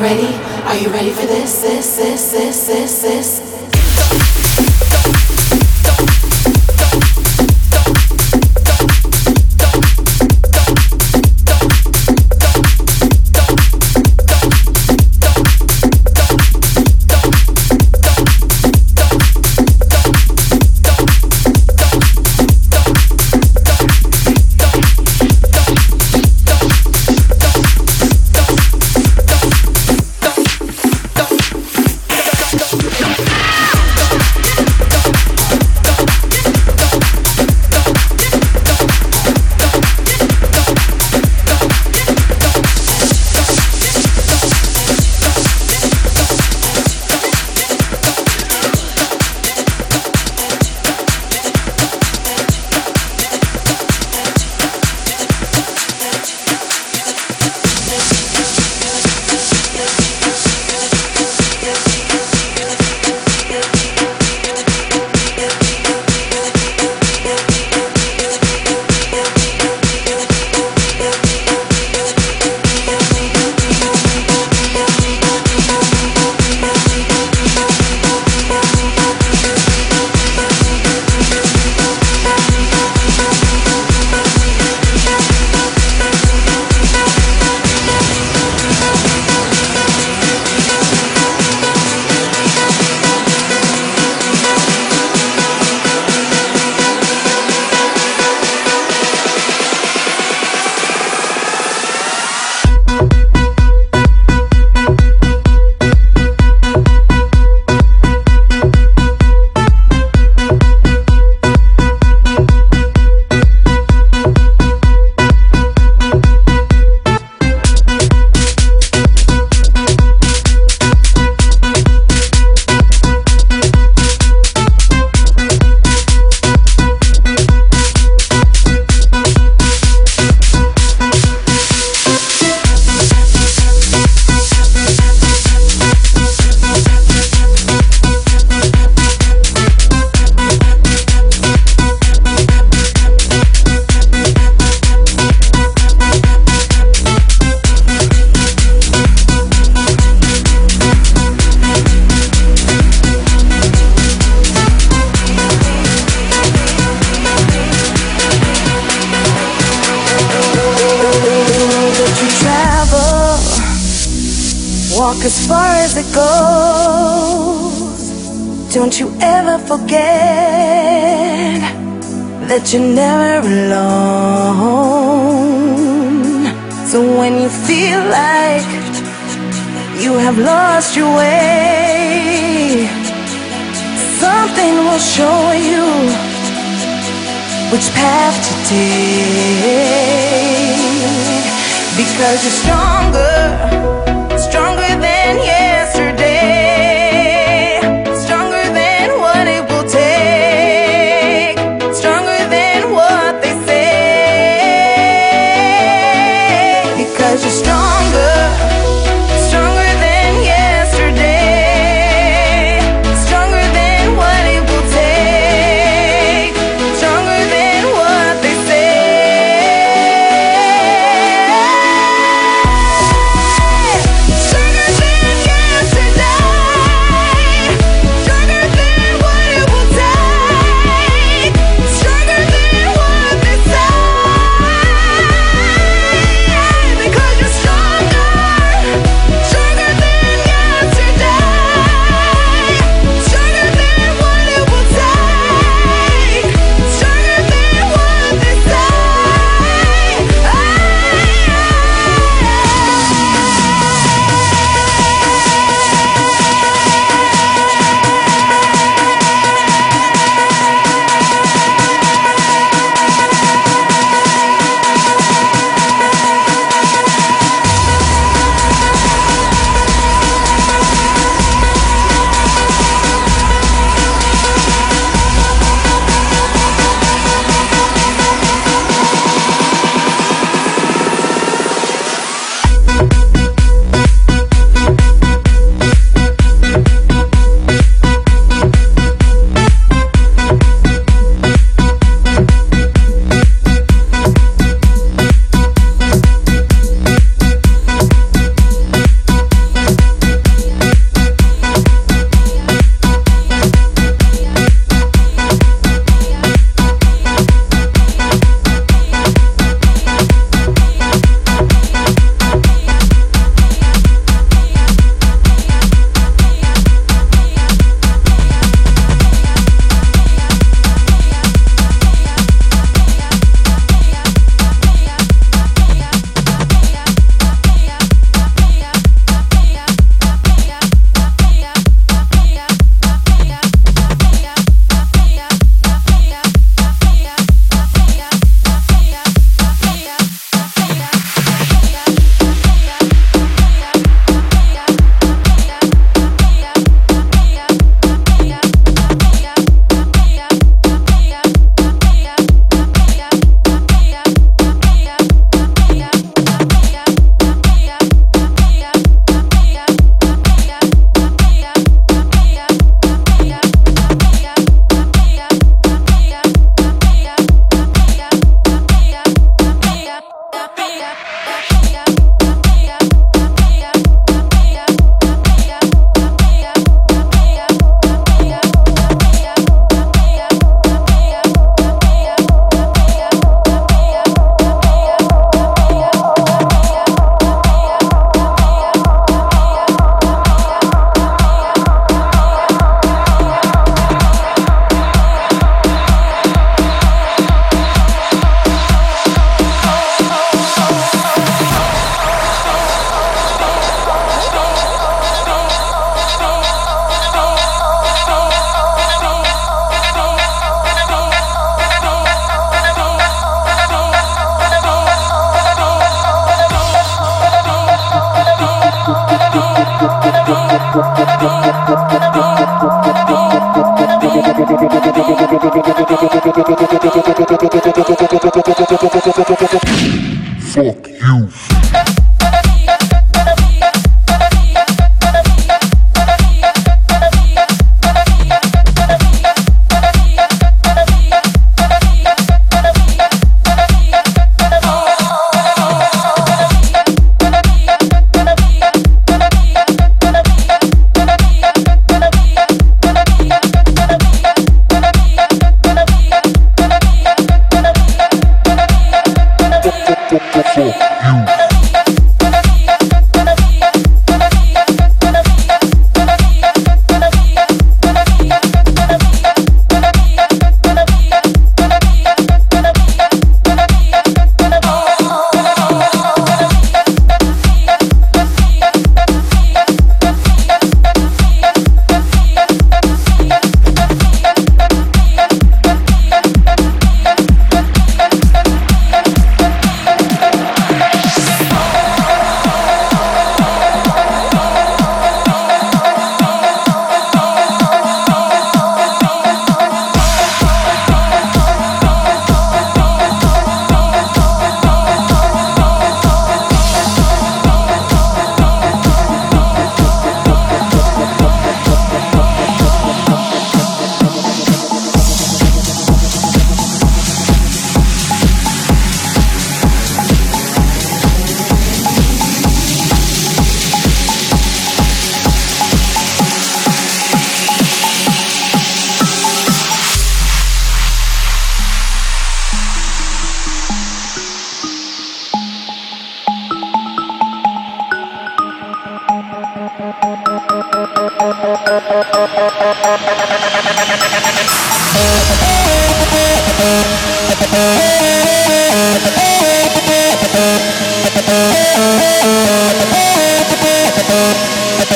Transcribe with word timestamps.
you're 0.00 0.90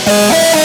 too 0.05 0.64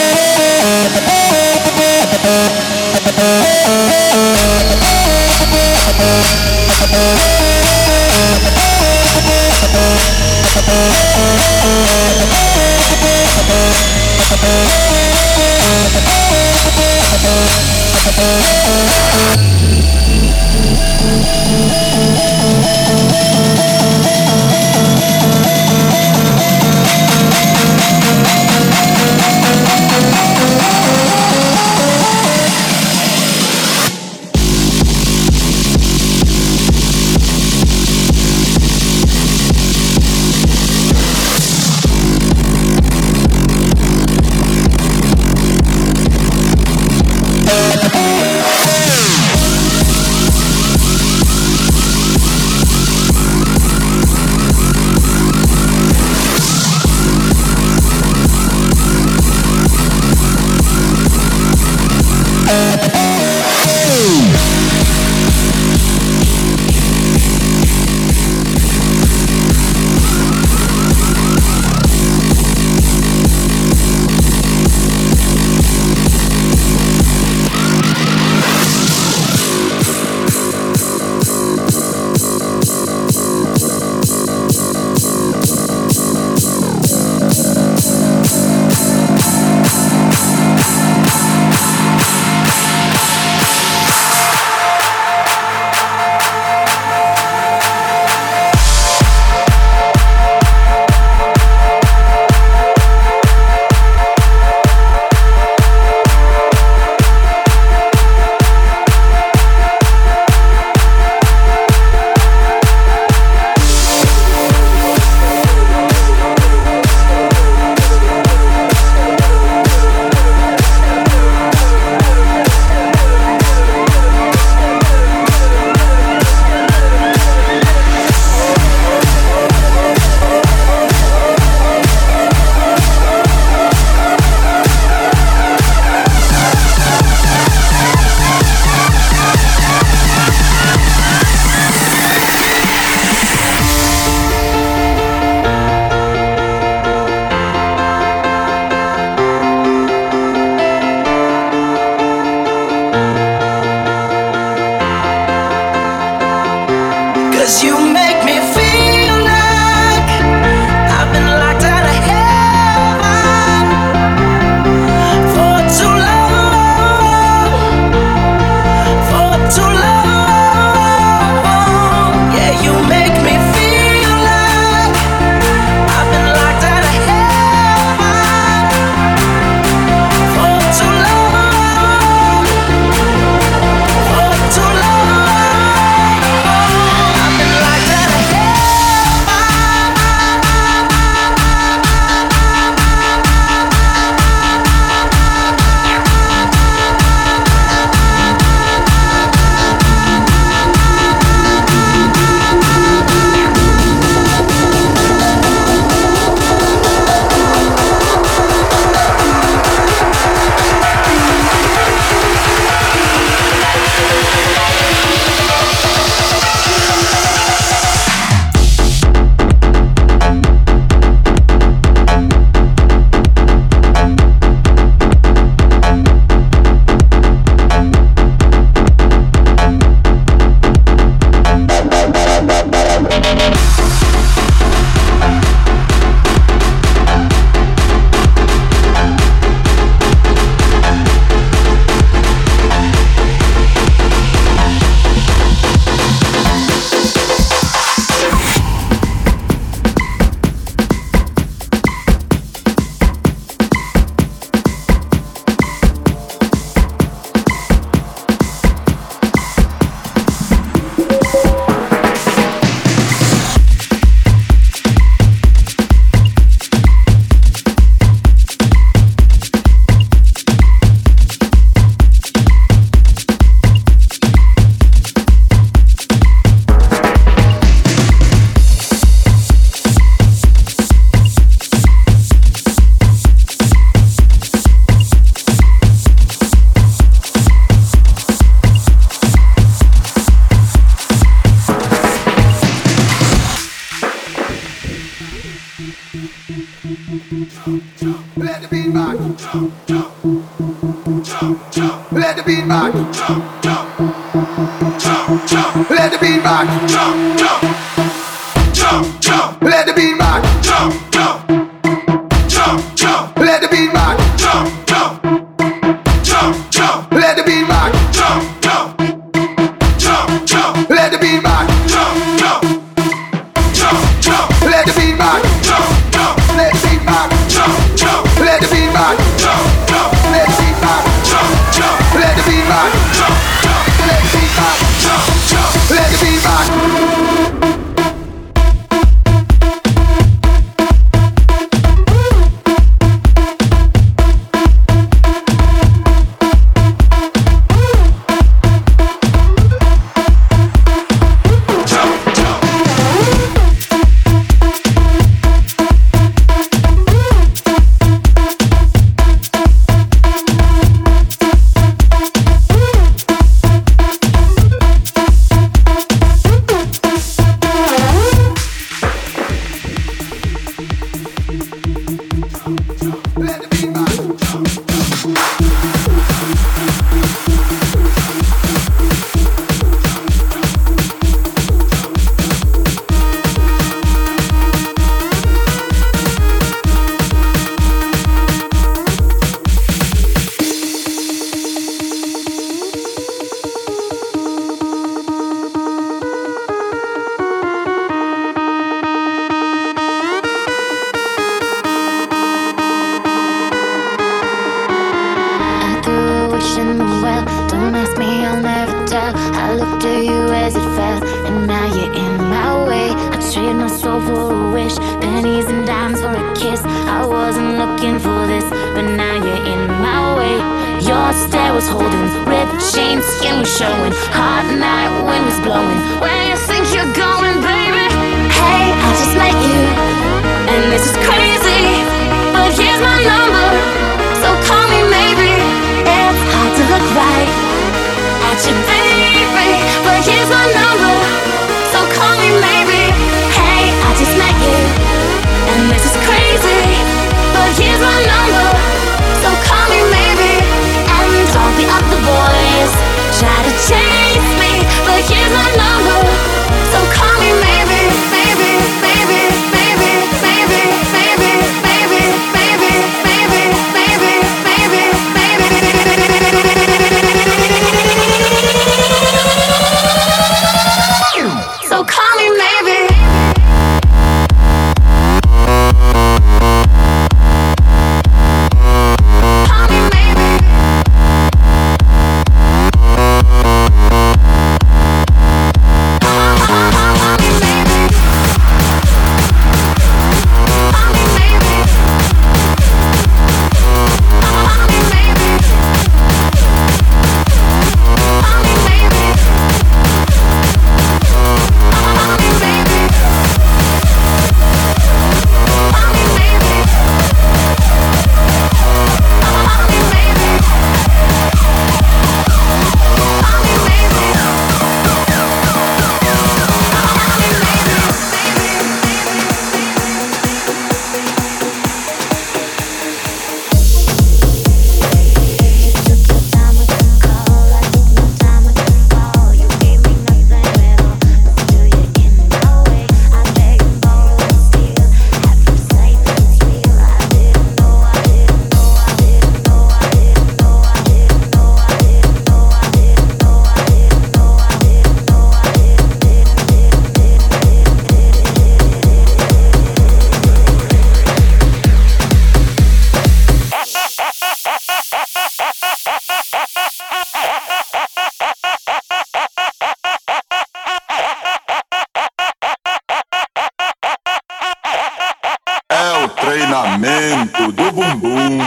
treinamento 566.50 567.70
do 567.70 567.92
bumbum, 567.92 568.58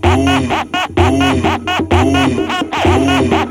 bum, 0.00 0.16
bum, 0.16 0.48
bum, 0.94 1.18
bum, 1.86 2.12
bum, 2.82 3.28
bum. 3.28 3.47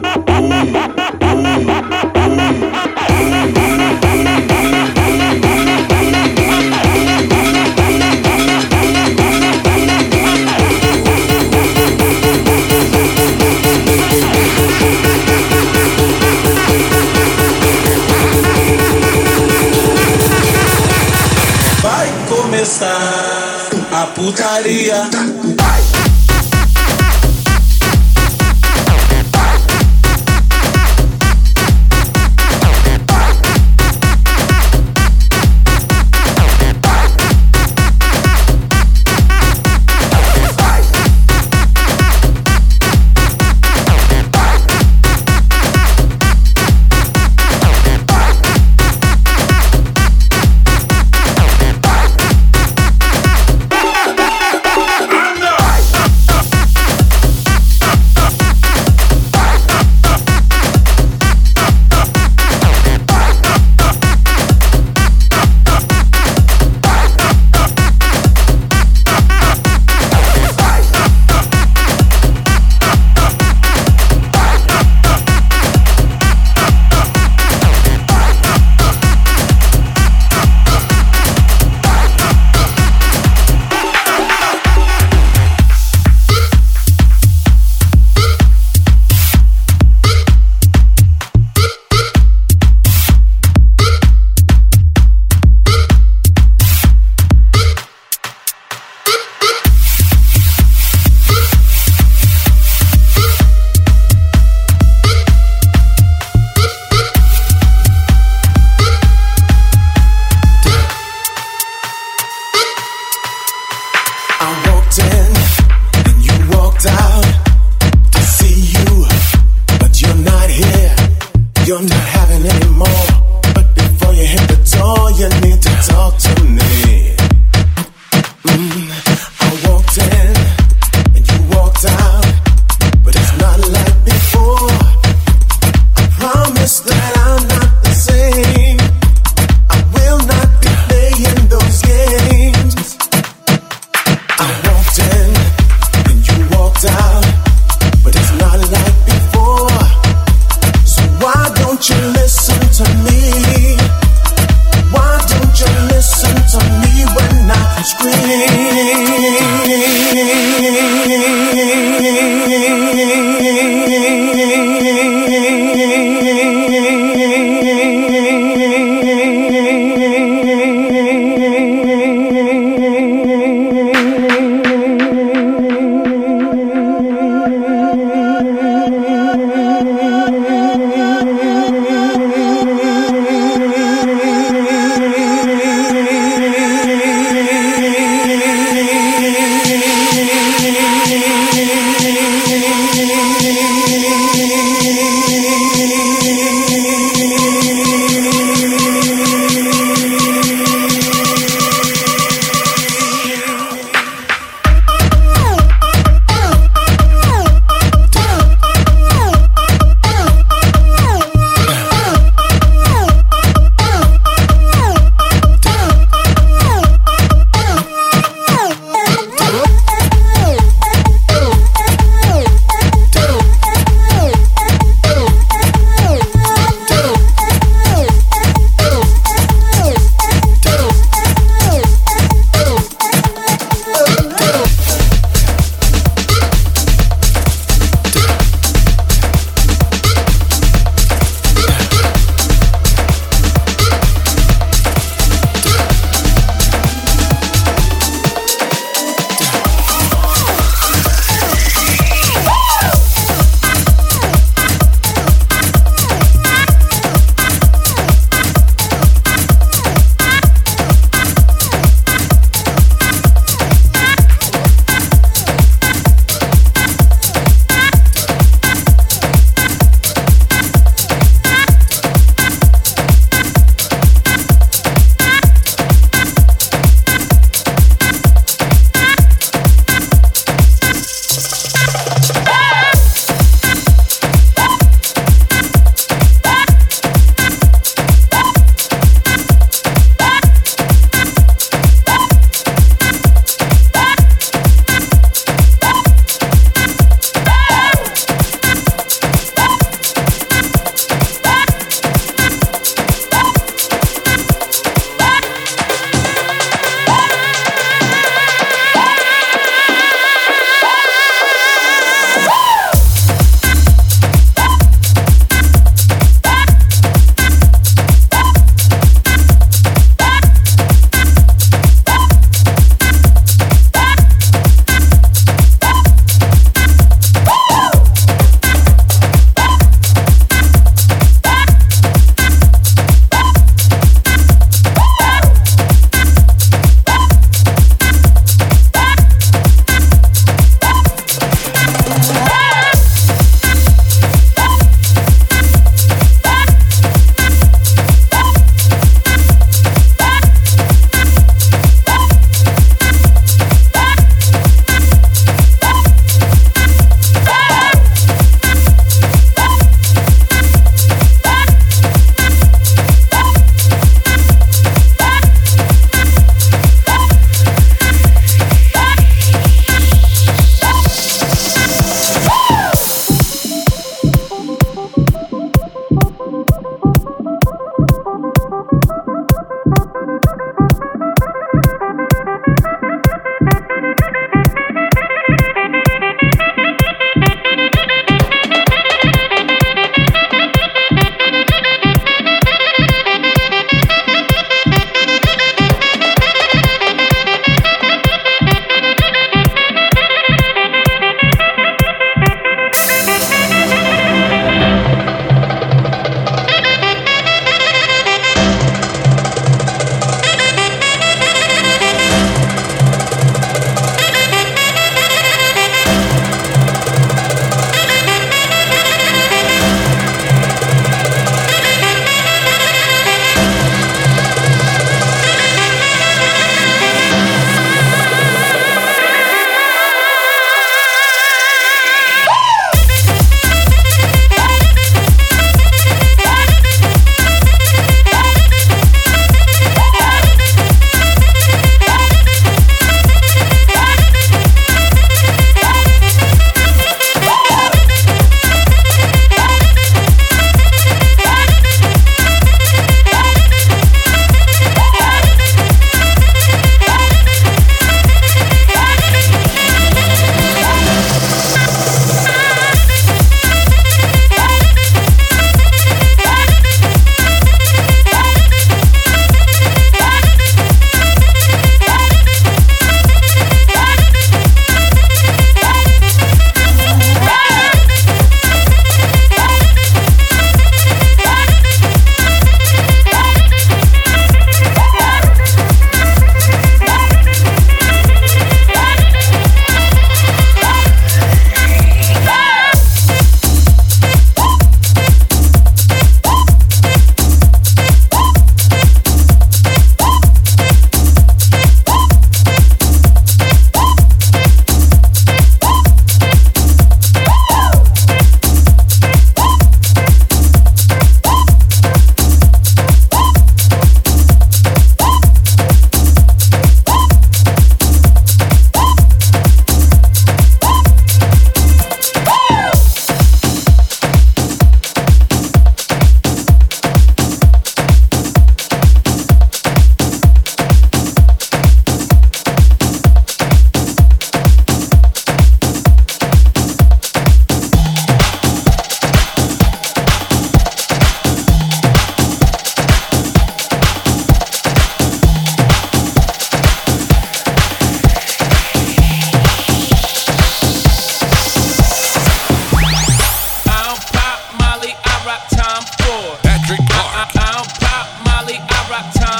porcaria. 24.38 25.27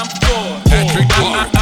for. 0.06 0.68
Patrick 0.68 1.08
Clark. 1.08 1.57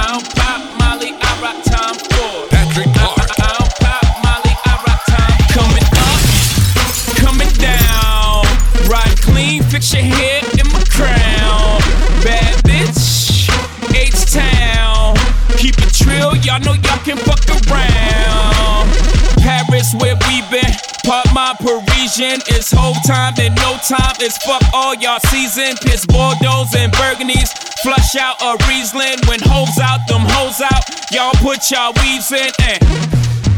Parisian. 22.07 22.41
It's 22.55 22.71
whole 22.71 22.95
time 23.07 23.35
and 23.41 23.55
no 23.57 23.77
time. 23.83 24.15
It's 24.21 24.39
fuck 24.47 24.63
all 24.73 24.95
y'all 24.95 25.19
season. 25.27 25.75
Piss 25.83 26.07
Bordeaux 26.07 26.65
and 26.77 26.93
Burgundies. 26.93 27.51
Flush 27.83 28.15
out 28.15 28.39
a 28.41 28.55
Riesling. 28.69 29.19
When 29.27 29.41
hoes 29.43 29.75
out, 29.83 30.07
them 30.07 30.23
hoes 30.23 30.61
out. 30.63 30.87
Y'all 31.11 31.35
put 31.43 31.69
y'all 31.71 31.93
weaves 32.03 32.31
in 32.31 32.51
and 32.63 32.79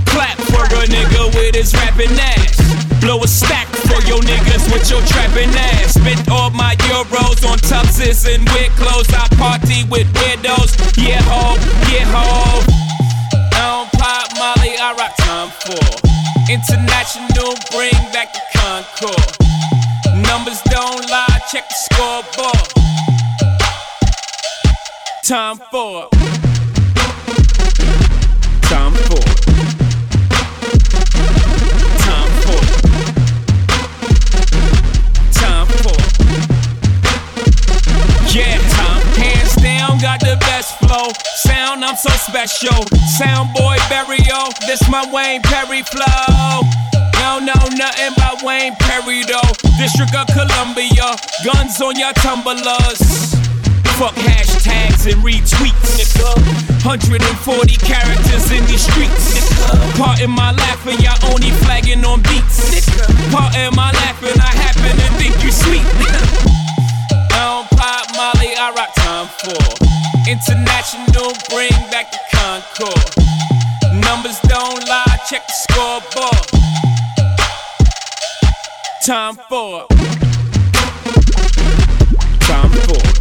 clap 0.09 0.39
for 0.49 0.65
a 0.65 0.85
nigga 0.89 1.29
with 1.37 1.57
his 1.57 1.75
rapping 1.75 2.17
ass. 2.17 2.57
Blow 3.01 3.21
a 3.23 3.29
stack 3.29 3.69
for 3.85 4.01
your 4.09 4.21
niggas 4.25 4.73
with 4.73 4.89
your 4.89 5.05
trapping 5.05 5.53
ass. 5.53 5.95
Spent 6.01 6.31
all 6.31 6.51
my 6.51 6.75
euros 6.89 7.45
on 7.45 7.59
tuxes 7.59 8.25
and 8.33 8.49
weird 8.57 8.73
clothes. 8.81 9.13
I 9.13 9.29
party 9.37 9.85
with 9.91 10.09
weirdos. 10.15 10.73
Yeah, 10.97 11.21
ho, 11.29 11.53
yeah, 11.93 12.09
ho. 12.09 12.65
I 13.53 13.61
don't 13.61 13.93
pop 13.93 14.33
Molly, 14.41 14.73
I 14.79 14.95
rock 14.97 15.15
Tom 15.19 15.51
Ford. 15.51 16.18
International, 16.51 17.53
bring 17.71 17.93
back 18.11 18.33
the 18.33 18.41
Concorde. 18.55 19.37
Numbers 20.27 20.63
don't 20.71 21.11
lie, 21.11 21.41
check 21.53 21.69
the 21.69 21.75
scoreboard. 21.75 22.69
Tom 25.25 25.59
Ford. 25.71 26.09
Tom 28.63 28.95
Ford. 28.95 29.37
Tom 32.01 32.29
Ford. 32.41 32.69
Tom 35.35 35.67
Ford. 35.69 36.03
Yeah, 38.35 38.59
time. 38.71 39.03
Hands 39.21 39.55
down, 39.57 39.99
got 40.01 40.21
the 40.21 40.37
best 40.41 40.79
flow. 40.79 41.28
Sound, 41.79 41.85
I'm 41.85 41.97
so 41.97 42.11
special. 42.11 42.85
Soundboy 43.19 43.79
burial. 43.89 44.51
This 44.67 44.83
my 44.91 45.07
Wayne 45.13 45.43
Perry 45.43 45.83
flow. 45.83 46.63
Don't 47.13 47.45
know 47.45 47.63
nothing 47.77 48.15
about 48.15 48.43
Wayne 48.43 48.75
Perry 48.81 49.23
though. 49.25 49.53
District 49.79 50.15
of 50.15 50.27
Columbia. 50.29 51.15
Guns 51.45 51.81
on 51.81 51.95
your 51.97 52.13
tumblers. 52.15 53.35
Fuck 53.95 54.15
hashtags 54.15 55.07
and 55.07 55.23
retweets, 55.23 55.95
nigga. 55.95 56.85
140 56.85 57.77
characters 57.77 58.51
in 58.51 58.65
these 58.67 58.83
streets. 58.83 59.55
Part 59.97 60.21
in 60.21 60.31
my 60.31 60.51
laughing, 60.53 60.99
y'all 60.99 61.33
only 61.33 61.51
flagging 61.63 62.05
on 62.05 62.23
beats. 62.23 62.91
Part 63.31 63.55
in 63.55 63.75
my 63.77 63.93
laughing, 63.93 64.35
I 64.41 64.51
happen 64.67 64.97
to 64.97 65.09
think 65.15 65.45
you 65.45 65.53
sweet. 65.53 66.48
Don't 67.39 67.71
pop 67.71 68.05
Molly, 68.17 68.51
I 68.59 68.73
rock 68.75 68.93
Tom 68.97 69.29
Ford. 69.29 69.79
International, 70.27 71.31
bring 71.51 71.71
back 71.89 72.11
the 72.11 72.19
Concorde. 72.35 73.15
Numbers 74.03 74.41
don't 74.49 74.83
lie, 74.89 75.19
check 75.31 75.47
the 75.47 75.53
scoreboard. 75.53 76.47
Tom 79.07 79.37
Ford. 79.49 79.87
Tom 82.41 82.73
Ford. 82.73 83.18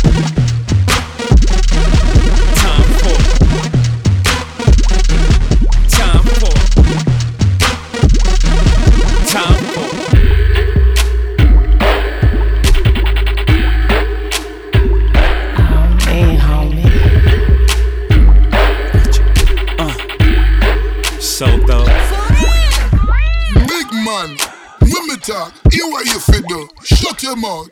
Talk, 25.28 25.51
hear 25.73 25.84
what 25.91 26.05
you 26.05 26.19
fit 26.23 26.47
do. 26.47 26.69
Shut 26.86 27.21
your 27.21 27.36
mouth. 27.36 27.67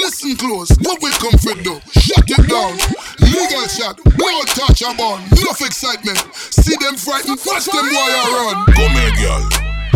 Listen 0.00 0.34
close, 0.34 0.72
what 0.80 0.96
we 1.02 1.10
come 1.20 1.36
fit 1.44 1.60
do. 1.62 1.76
Shut 1.92 2.24
it 2.24 2.48
down. 2.48 2.72
Legal 3.20 3.68
shot, 3.68 4.00
no 4.16 4.40
touch 4.56 4.80
a 4.80 4.96
bun. 4.96 5.20
Enough 5.36 5.60
excitement. 5.60 6.16
See 6.32 6.74
them 6.80 6.96
frightened, 6.96 7.36
watch 7.44 7.66
them 7.68 7.84
while 7.84 8.08
you 8.08 8.32
run. 8.32 8.64
Come 8.72 8.96
here, 8.96 9.12
girl. 9.20 9.44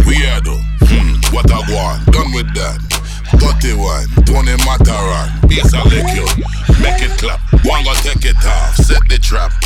We 0.05 0.29
are 0.29 0.45
though. 0.45 0.61
Hmm, 0.93 1.17
what 1.33 1.49
a 1.49 1.65
go 1.65 1.81
on. 1.81 2.05
Done 2.13 2.37
with 2.37 2.53
that. 2.61 2.77
Dirty 3.33 3.73
wine, 3.81 4.13
Tony 4.29 4.61
Matterhorn. 4.69 5.49
Bass 5.49 5.73
a 5.73 5.81
lick 5.89 6.05
you. 6.13 6.29
Make 6.85 7.01
it 7.01 7.17
clap. 7.17 7.41
One 7.65 7.83
go 7.83 7.97
take 8.05 8.29
it 8.29 8.37
off. 8.45 8.77
Set 8.77 9.01
the 9.09 9.17
trap. 9.17 9.57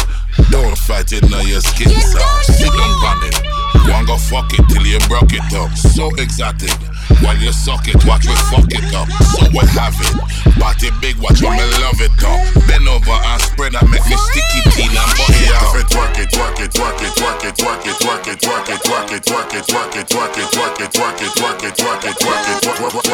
Don't 0.54 0.78
fight 0.78 1.10
it 1.10 1.28
now 1.28 1.42
your 1.42 1.60
skin 1.60 1.90
soft. 1.90 2.46
Sit 2.46 2.70
down 2.70 2.78
on 2.78 3.26
it. 3.26 3.63
One 3.90 4.06
go 4.06 4.16
fuck 4.16 4.52
it 4.54 4.64
till 4.70 4.86
you 4.86 4.98
broke 5.08 5.32
it 5.32 5.52
up. 5.54 5.70
So 5.76 6.10
exotic. 6.16 6.72
While 7.20 7.36
you 7.36 7.52
suck 7.52 7.86
it, 7.88 8.00
watch 8.06 8.26
me 8.26 8.34
fuck 8.50 8.68
it 8.70 8.94
up. 8.94 9.08
So 9.34 9.46
we 9.52 9.62
have 9.76 9.96
it. 10.00 10.14
Body 10.58 10.90
big, 11.00 11.16
watch 11.20 11.42
me 11.42 11.48
love 11.82 12.00
it 12.00 12.12
up. 12.24 12.40
Bend 12.66 12.88
over 12.88 13.12
and 13.12 13.40
spread 13.42 13.74
and 13.74 13.90
make 13.90 14.06
me 14.08 14.16
sticky 14.16 14.60
teen 14.72 14.90
and 14.90 15.10
butt 15.18 15.36
it 15.36 15.52
up. 15.52 15.74
Twerk 15.90 16.18
it, 16.18 16.30
twerk 16.30 16.60
it, 16.60 16.70
twerk 16.72 17.02
it, 17.02 17.12
twerk 17.12 17.44
it, 17.44 17.54
twerk 17.54 17.84
it, 17.84 17.98
twerk 18.00 18.26
it, 18.26 18.40
twerk 18.40 18.70
it, 18.70 18.80
twerk 18.82 19.12
it, 19.12 19.22
twerk 19.24 19.94
it, 19.94 20.06
twerk 20.08 20.34
it, 20.34 20.46
twerk 20.48 20.78
it, 20.78 20.92
twerk 20.92 21.20
it, 21.20 21.32
twerk 21.34 21.60
it, 21.60 21.74
twerk 21.74 22.04
it, 22.04 22.04
twerk 22.04 22.04
it, 22.04 22.14
twerk 22.14 22.44
it, 22.44 22.62
twerk 22.62 22.78
it, 22.78 23.04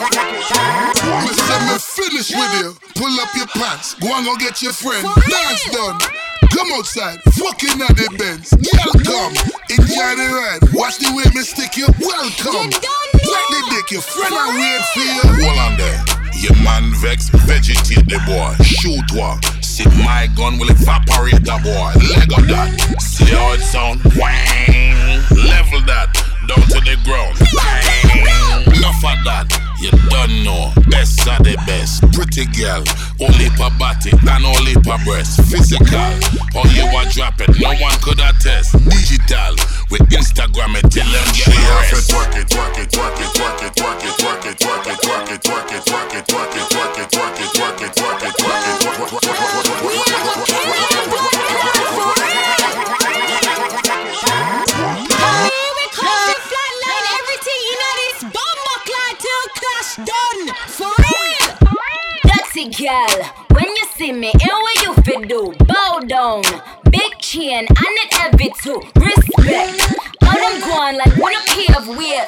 say 0.00 1.60
me 1.66 1.76
finish 1.78 2.30
with 2.32 2.52
you. 2.60 2.76
Pull 2.96 3.20
up 3.20 3.34
your 3.34 3.46
pants. 3.48 3.94
Go 3.94 4.08
and 4.16 4.24
go 4.24 4.36
get 4.36 4.62
your 4.62 4.72
friend. 4.72 5.04
Dance 5.28 5.64
done. 5.72 5.98
Come 6.50 6.72
outside, 6.72 7.20
fucking 7.36 7.80
at 7.80 7.94
the 7.94 8.08
Benz. 8.18 8.50
Girl, 8.50 8.92
come, 9.06 9.32
enjoy 9.70 10.10
the 10.18 10.26
ride. 10.34 10.62
Watch 10.74 10.98
the 10.98 11.12
way 11.14 11.24
me 11.34 11.42
stick 11.42 11.76
you. 11.76 11.86
Welcome. 12.00 12.70
Like 12.70 13.48
the 13.52 13.60
dick, 13.70 13.90
your 13.92 14.02
friend 14.02 14.34
I 14.34 14.48
wait 14.58 14.82
for 14.90 15.04
you. 15.04 15.46
Hold 15.46 15.58
on 15.58 15.76
there. 15.78 16.02
Your 16.40 16.56
man 16.64 16.90
vex, 16.96 17.28
vegetate 17.46 18.08
the 18.08 18.18
boy. 18.26 18.56
Shoot 18.64 19.12
one. 19.14 19.40
See 19.62 19.86
my 20.02 20.26
gun 20.34 20.58
will 20.58 20.70
evaporate 20.70 21.44
the 21.44 21.60
boy. 21.62 21.92
Leg 22.08 22.32
of 22.32 22.48
that. 22.48 22.72
See 23.00 23.26
how 23.26 23.52
it 23.52 23.60
sound? 23.60 24.02
Wang. 24.16 25.22
Level 25.30 25.80
that. 25.86 26.10
Down 26.48 26.66
to 26.66 26.80
the 26.80 26.96
ground. 27.04 27.36
Bang. 27.54 28.69
Enough 28.80 29.04
of 29.12 29.20
that. 29.28 29.44
You 29.76 29.92
don't 30.08 30.40
know. 30.40 30.72
Best 30.88 31.20
of 31.28 31.44
the 31.44 31.52
best. 31.68 32.00
Pretty 32.16 32.48
girl. 32.56 32.80
Only 33.20 33.52
per 33.52 33.68
body 33.76 34.08
and 34.08 34.40
only 34.40 34.72
per 34.80 34.96
breast. 35.04 35.36
Physical. 35.52 36.08
How 36.56 36.64
you 36.72 36.88
a 36.88 37.04
drop 37.12 37.36
it. 37.44 37.60
No 37.60 37.76
one 37.76 37.92
could 38.00 38.24
attest. 38.24 38.72
Digital. 38.88 39.52
With 39.92 40.08
Instagram 40.08 40.80
it 40.80 40.88
till 40.88 41.04
them 41.12 41.28
get 41.36 41.52
rest. 41.92 42.08
Twerk 42.08 42.32
it, 42.40 42.48
twerk 42.48 42.80
it, 42.80 42.88
twerk 42.88 43.20
it, 43.20 43.28
twerk 43.36 43.60
it, 43.60 43.76
twerk 43.76 44.00
it, 44.00 44.16
twerk 44.16 44.44
it, 44.48 44.56
twerk 44.56 44.88
it, 44.88 45.04
twerk 45.04 45.28
it, 45.28 45.44
twerk 45.44 46.14
it, 46.16 46.24
twerk 46.24 46.56
it, 46.56 46.72
twerk 46.72 46.96
it, 46.96 47.08
twerk 47.12 47.36
it, 47.36 47.36
twerk 47.36 47.36
it, 47.36 47.52
twerk 47.52 47.80
it, 47.84 47.92
twerk 47.92 48.22
it, 48.24 48.34
twerk 48.40 48.64
it, 48.64 48.79
girl, 62.80 63.22
when 63.50 63.68
you 63.68 63.84
see 63.94 64.10
me, 64.10 64.32
and 64.32 64.56
what 64.64 64.82
you 64.82 64.94
fit 65.02 65.28
do? 65.28 65.52
Bow 65.66 66.00
down, 66.06 66.42
big 66.90 67.18
chain, 67.18 67.66
and 67.68 67.94
it 68.02 68.10
every 68.24 68.50
too. 68.62 68.80
Respect. 68.96 69.96
How 70.22 70.36
them 70.38 70.60
going 70.60 70.96
like 70.96 71.16
one 71.18 71.34
a 71.34 71.42
pair 71.52 71.76
of 71.76 71.88
weird 71.88 72.26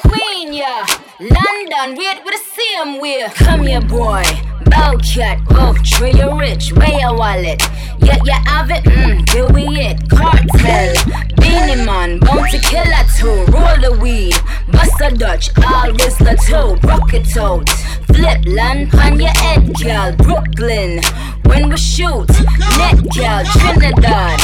yeah. 0.53 0.85
London, 1.19 1.97
weird 1.97 2.23
with 2.23 2.33
the 2.33 2.61
same 2.61 3.01
way. 3.01 3.25
Come 3.35 3.61
here, 3.61 3.81
boy. 3.81 4.23
Bow 4.65 4.97
cat, 4.97 5.39
oh, 5.51 5.75
tree 5.83 6.13
you 6.13 6.39
rich, 6.39 6.73
where 6.73 6.99
your 6.99 7.15
wallet? 7.17 7.61
Yeah, 7.99 8.17
you 8.23 8.33
have 8.45 8.69
it, 8.71 8.83
mm, 8.83 9.29
here 9.29 9.47
we 9.51 9.65
it. 9.77 9.97
Cartel, 10.09 10.95
Beenie 11.37 11.85
Man, 11.85 12.19
Bounty 12.19 12.59
Killer 12.59 13.05
too. 13.17 13.45
Roll 13.51 13.77
the 13.81 13.97
weed, 14.01 14.33
bust 14.71 15.01
a 15.01 15.15
Dutch, 15.15 15.49
all 15.65 15.91
whistler 15.93 16.35
too. 16.35 16.87
Rock 16.87 17.13
it 17.13 17.35
out, 17.37 17.69
flip 18.07 18.45
land 18.45 18.93
on 18.95 19.19
your 19.19 19.29
head, 19.29 19.73
girl. 19.75 20.15
Brooklyn, 20.17 21.01
when 21.45 21.69
we 21.69 21.77
shoot, 21.77 22.29
net 22.77 22.97
girl, 23.13 23.43
Trinidad. 23.43 24.39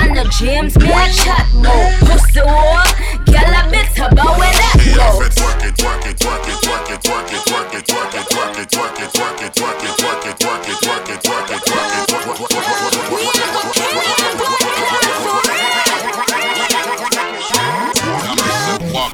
And 0.00 0.16
the 0.16 0.24
James, 0.38 0.78
me 0.78 0.88
a 0.88 1.08
chat 1.12 1.46
more. 1.54 1.90
Pussy 2.08 2.40
war, 2.40 2.82
girl, 3.34 3.50
a 3.50 3.70
bit 3.70 3.90
about 3.98 4.38
where 4.38 4.54
that 4.54 4.78
go. 4.78 5.18
Twerk 5.34 5.62
it, 5.66 5.74
twerk 5.74 6.06
it, 6.06 6.16
twerk 6.16 6.46
it, 6.46 6.58
twerk 6.62 6.90
it, 6.90 7.02
twerk 7.02 7.32
it, 7.32 7.42
twerk 7.42 7.74
it, 7.74 7.84
twerk 7.84 8.14
it, 8.14 8.30
twerk 8.30 8.58
it, 8.58 8.70
twerk 8.70 9.00
it, 9.00 9.12
twerk 9.12 9.40
it, 9.42 9.52
twerk 9.54 9.84
it, 9.84 9.98
twerk 9.98 10.18
it, 10.24 10.38
twerk 10.38 10.68
it, 10.68 10.80
twerk 10.80 11.08
it, 11.08 11.22
twerk 11.24 11.50
it, 11.50 11.60
twerk 11.60 12.88
it, 12.88 12.93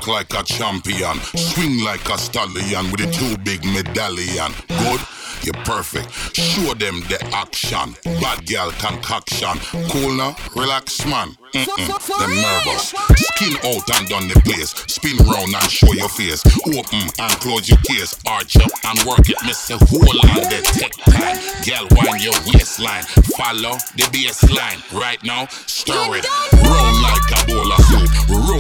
Like 0.07 0.33
a 0.35 0.43
champion, 0.43 1.21
swing 1.37 1.85
like 1.85 2.09
a 2.09 2.19
stallion 2.19 2.91
with 2.91 3.01
a 3.01 3.11
two 3.13 3.37
big 3.45 3.65
medallion. 3.65 4.53
Good. 4.69 5.01
you're 5.43 5.65
perfect. 5.65 6.13
Show 6.37 6.75
them 6.75 7.01
the 7.09 7.19
action. 7.33 7.95
Bad 8.21 8.47
girl 8.47 8.71
concoction. 8.73 9.59
Cool 9.89 10.15
now, 10.17 10.37
relax 10.57 11.05
man. 11.07 11.37
Mm-mm, 11.53 12.19
them 12.19 12.31
nervous. 12.31 12.95
Skin 13.35 13.57
out 13.67 13.89
and 13.99 14.09
down 14.09 14.29
the 14.29 14.41
place. 14.45 14.71
Spin 14.87 15.17
round 15.27 15.53
and 15.55 15.71
show 15.71 15.93
your 15.95 16.09
face. 16.09 16.45
Open 16.67 17.03
and 17.19 17.33
close 17.41 17.69
your 17.69 17.79
case. 17.89 18.15
Arch 18.27 18.57
up 18.57 18.71
and 18.85 18.99
work 19.03 19.29
it. 19.29 19.37
Miss 19.45 19.71
a 19.71 19.75
on 19.75 20.47
the 20.47 20.61
tech 20.79 20.93
time. 21.11 21.37
Girl, 21.67 21.87
wind 21.91 22.23
your 22.23 22.39
waistline. 22.47 23.03
Follow 23.35 23.75
the 23.97 24.07
baseline. 24.15 24.79
Right 24.95 25.23
now, 25.25 25.47
stir 25.67 26.17
it. 26.17 26.27
Roll 26.55 26.95
like 27.03 27.31
a 27.35 27.41
bowl 27.51 27.73
of 27.73 27.81
soup. 27.91 28.11
Round 28.31 28.60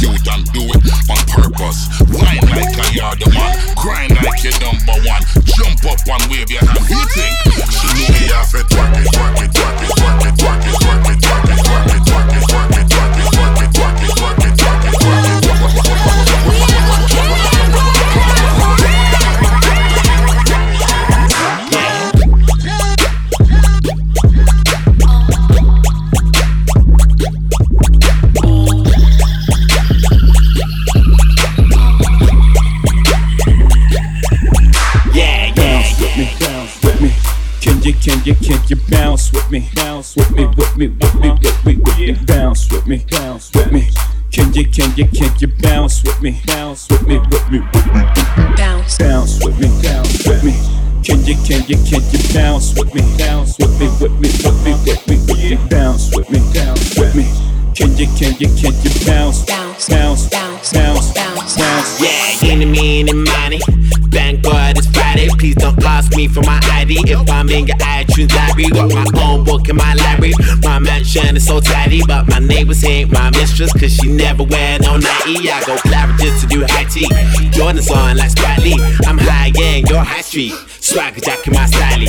you 0.00 0.08
can 0.24 0.42
do 0.52 0.60
it 0.62 1.10
on 1.10 1.16
purpose. 1.26 2.05
You, 45.20 45.28
can 45.28 45.38
you, 45.40 45.48
you 45.48 45.62
bounce 45.62 46.02
with 46.02 46.20
me? 46.22 46.40
Bounce 46.46 46.88
with 46.88 47.06
me, 47.06 47.18
with 47.18 47.50
me, 47.50 47.60
with 47.60 47.86
me, 47.86 48.02
bounce, 48.56 48.98
bounce 48.98 49.44
with 49.44 49.58
me, 49.58 49.68
bounce 49.82 50.26
with 50.26 50.44
me. 50.44 50.52
Can 51.04 51.24
you, 51.24 51.34
can 51.46 51.62
you, 51.68 51.76
can 51.84 52.02
you 52.10 52.34
bounce 52.34 52.74
with 52.78 52.94
me? 52.94 53.02
Bounce 53.18 53.56
with 53.58 53.80
me, 53.80 53.88
with 54.00 54.12
me, 54.20 54.28
with 54.44 54.64
me, 54.64 54.72
with 54.84 55.08
me, 55.08 55.16
with 55.26 55.50
me, 55.50 55.68
bounce 55.70 56.14
with 56.14 56.30
me, 56.30 56.40
bounce 56.52 56.98
with 56.98 57.14
me. 57.14 57.24
Can 57.74 57.96
you, 57.96 58.06
can 58.16 58.32
you, 58.40 58.48
can 58.56 58.74
you 58.82 59.06
bounce, 59.06 59.44
bounce, 59.44 59.88
bounce, 59.88 60.28
bounce, 60.28 60.72
bounce, 60.72 61.12
bounce, 61.12 61.56
bounce? 61.56 62.00
Yeah, 62.00 62.50
enemy 62.52 63.00
in 63.00 63.24
money. 63.24 63.60
Thank 64.10 64.42
God 64.42 64.78
it's 64.78 64.86
Friday. 64.88 65.28
Please 65.38 65.56
don't 65.56 65.82
ask 65.84 66.14
me 66.16 66.28
for 66.28 66.42
my 66.42 66.60
ID. 66.72 66.98
If 67.06 67.30
I'm 67.30 67.48
in 67.50 67.66
your 67.66 67.76
iTunes 68.16 68.34
library, 68.34 68.70
got 68.70 69.12
my 69.12 69.22
own 69.22 69.44
book 69.44 69.68
in 69.68 69.76
my 69.76 69.94
library. 69.94 70.32
My 70.62 70.78
mansion 70.78 71.36
is 71.36 71.46
so 71.46 71.60
tidy, 71.60 72.00
but 72.06 72.28
my 72.28 72.38
neighbors 72.38 72.82
ain't 72.84 73.12
my 73.12 73.30
mistress, 73.30 73.72
cause 73.72 73.94
she 73.94 74.08
never 74.08 74.42
wear 74.44 74.78
no 74.80 74.96
nightie. 74.96 75.50
I 75.50 75.62
go 75.66 75.76
Claridge's 75.76 76.40
to 76.40 76.46
do 76.46 76.64
high 76.66 76.84
tea. 76.84 77.08
Jordan's 77.50 77.90
on 77.90 78.16
like 78.16 78.30
Spike. 78.30 78.80
I'm 79.06 79.18
high 79.18 79.52
end, 79.60 79.88
you're 79.88 80.02
high 80.02 80.22
street. 80.22 80.54
Swagger 80.80 81.20
jack 81.20 81.46
in 81.46 81.52
my 81.52 81.66
style. 81.66 82.00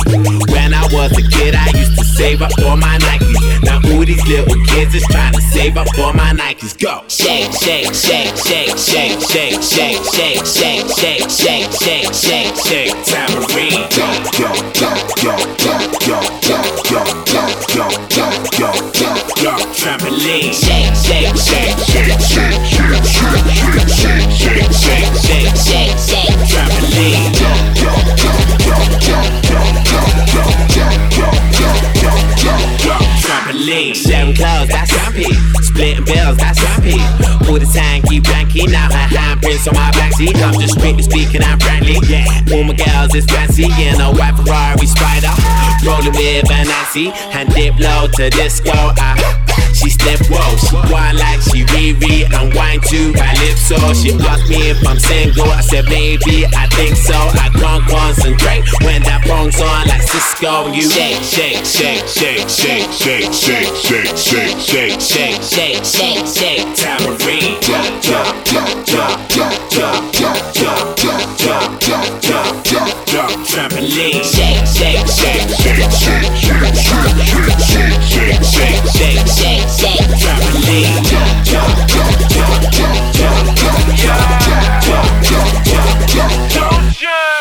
When 0.48 0.72
I 0.72 0.88
was 0.92 1.12
a 1.12 1.22
kid, 1.28 1.54
I 1.54 1.66
used 1.76 1.98
to 1.98 2.07
save 2.18 2.42
up 2.42 2.50
for 2.58 2.76
my 2.76 2.98
Nikes. 2.98 3.62
Now 3.62 3.78
all 3.94 4.04
these 4.04 4.26
little 4.26 4.58
kids 4.66 4.92
is 4.92 5.04
trying 5.06 5.32
to 5.34 5.40
save 5.40 5.76
up 5.76 5.86
for 5.94 6.12
my 6.12 6.32
Nikes. 6.34 6.74
Go 6.76 7.04
shake, 7.06 7.52
shake, 7.62 7.94
shake, 7.94 8.34
shake, 8.36 8.76
shake, 8.76 9.20
shake, 9.22 9.62
shake, 9.62 10.02
shake, 10.02 10.44
shake, 10.44 10.90
shake, 10.98 11.30
shake, 11.30 11.70
shake, 11.70 12.10
shake, 12.12 12.56
shake, 12.66 12.94
tambourine. 13.06 13.86
Yo, 13.94 14.08
yo, 14.34 14.50
yo, 14.74 14.90
yo, 15.22 15.34
yo, 15.62 15.78
yo, 16.08 16.18
yo, 16.42 16.58
yo, 16.90 17.06
yo, 17.30 17.46
yo, 17.74 17.86
yo, 18.18 18.26
yo, 18.58 18.70
yo, 18.98 19.10
yo, 19.38 19.52
trampoline. 19.78 20.52
Shake, 20.52 20.94
shake, 21.06 21.36
shake, 21.38 21.78
shake, 21.86 22.18
shake, 22.18 22.58
shake, 22.66 22.98
shake, 22.98 23.38
shake, 23.94 24.30
shake, 24.34 24.72
shake, 24.74 25.14
shake, 25.22 25.54
shake, 25.54 25.98
shake, 26.08 26.34
trampoline. 26.50 27.77
Now 38.66 38.90
her 38.90 39.08
handprints 39.14 39.68
on 39.68 39.74
my 39.74 39.90
backseat. 39.92 40.34
I'm 40.42 40.58
just 40.60 40.78
strictly 40.78 41.02
speaking, 41.02 41.42
I'm 41.42 41.60
friendly. 41.60 41.96
Yeah, 42.08 42.26
all 42.52 42.64
my 42.64 42.74
girls 42.74 43.14
is 43.14 43.24
fancy. 43.26 43.64
In 43.64 44.00
a 44.00 44.10
white 44.12 44.34
Ferrari 44.36 44.86
Spider. 44.86 45.32
Rolling 45.86 46.12
with 46.12 46.48
Nancy. 46.48 47.12
And 47.32 47.48
dip 47.54 47.78
low 47.78 48.08
to 48.16 48.30
disco. 48.30 48.72
I 48.72 49.47
she 49.78 49.90
step 49.90 50.18
whoa, 50.26 50.56
she 50.58 50.74
whine 50.90 51.16
like 51.16 51.40
she 51.40 51.62
Riri 51.70 52.26
and 52.34 52.52
whine 52.54 52.80
to 52.90 53.12
Calypso. 53.14 53.78
She 53.94 54.10
asked 54.26 54.50
me 54.50 54.70
if 54.74 54.82
I'm 54.86 54.98
single. 54.98 55.46
I 55.50 55.60
said 55.60 55.84
maybe, 55.86 56.46
I 56.46 56.66
think 56.74 56.96
so. 56.96 57.14
I 57.14 57.48
can't 57.54 57.84
concentrate 57.86 58.66
when 58.82 59.02
that 59.06 59.22
phone's 59.22 59.60
on 59.60 59.86
like 59.86 60.02
Sisqo. 60.02 60.74
You 60.74 60.82
shake, 60.82 61.22
shake, 61.22 61.62
shake, 61.62 62.02
shake, 62.10 62.48
shake, 62.50 62.90
shake, 62.90 63.30
shake, 63.30 63.70
shake, 63.78 64.16
shake, 64.18 64.58
shake, 64.58 64.98
shake, 64.98 65.38
shake, 65.38 65.84
shake, 65.86 66.26
shake, 66.26 66.66
tambourine. 66.74 67.54
Jump, 67.62 68.02
jump, 68.02 68.34
jump, 68.50 68.82
jump, 68.82 69.30
jump, 69.30 69.54
jump, 69.70 70.12
jump, 70.12 70.54
jump, 70.58 70.98
jump, 70.98 71.38
jump, 71.38 71.80
jump, 71.80 72.24
jump, 72.26 72.64
jump, 72.66 73.06
jump, 73.06 73.30
trampoline. 73.46 74.26
Shake, 74.26 74.66
shake, 74.66 75.06
shake, 75.06 75.46
shake, 75.46 75.86
shake, 75.86 76.34
shake, 76.34 76.74
shake, 76.74 76.98
shake, 77.62 78.02
shake, 78.10 78.42
shake, 78.42 78.82
shake, 78.90 79.28
shake 79.28 79.77
shake. 79.78 79.98
Don't 86.54 86.90
shake 86.92 87.37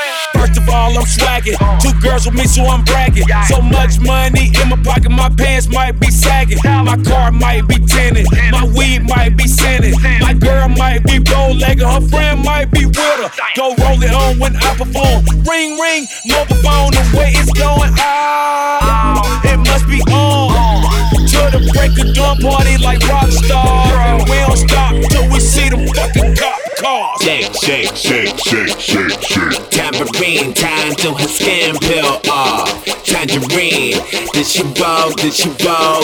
all, 0.87 0.97
I'm 0.99 1.05
swagging. 1.05 1.55
Two 1.81 1.93
girls 2.01 2.25
with 2.25 2.35
me, 2.35 2.45
so 2.45 2.63
I'm 2.63 2.83
bragging. 2.83 3.27
So 3.47 3.61
much 3.61 3.99
money 3.99 4.51
in 4.59 4.69
my 4.69 4.79
pocket, 4.83 5.11
my 5.11 5.29
pants 5.29 5.67
might 5.67 5.99
be 5.99 6.09
sagging. 6.09 6.59
My 6.63 6.97
car 7.03 7.31
might 7.31 7.67
be 7.67 7.75
tinted. 7.79 8.27
My 8.51 8.65
weed 8.75 9.03
might 9.07 9.35
be 9.37 9.47
scented. 9.47 9.95
My 10.21 10.33
girl 10.33 10.69
might 10.69 11.03
be 11.03 11.19
bow 11.19 11.51
legged. 11.51 11.83
Her 11.83 12.01
friend 12.01 12.43
might 12.43 12.71
be 12.71 12.85
with 12.85 12.97
her. 12.97 13.29
Go 13.55 13.75
roll 13.75 14.01
it 14.01 14.13
on 14.13 14.39
when 14.39 14.55
I 14.55 14.75
perform. 14.75 15.25
Ring, 15.45 15.77
ring, 15.77 16.07
mobile 16.25 16.55
phone, 16.63 16.91
the 16.91 17.03
way 17.17 17.31
it's 17.35 17.51
going. 17.53 17.91
Oh, 17.99 19.41
it 19.43 19.57
must 19.57 19.87
be 19.87 20.01
on. 20.11 20.83
To 21.11 21.41
the 21.51 21.61
break 21.73 21.93
of 21.99 22.15
dawn 22.15 22.37
party 22.39 22.77
like 22.77 23.01
rock 23.07 23.29
star. 23.29 24.17
We 24.25 24.37
don't 24.45 24.57
stop 24.57 24.95
till 25.11 25.29
we 25.31 25.39
see 25.39 25.69
them 25.69 25.87
fucking 25.87 26.35
cop 26.35 26.66
cars. 26.79 27.21
Shake, 27.21 27.53
shake, 27.55 27.95
shake, 27.95 28.37
shake, 28.39 28.79
shake, 28.79 29.21
shake. 29.21 29.69
Tambourine, 29.69 30.53
time 30.53 30.93
till 30.95 31.15
her 31.15 31.27
skin 31.27 31.75
peel 31.79 32.21
off. 32.31 32.85
Tangerine, 33.03 33.97
did 34.33 34.45
she 34.45 34.63
roll, 34.79 35.11
did 35.15 35.33
she 35.33 35.49
roll? 35.65 36.03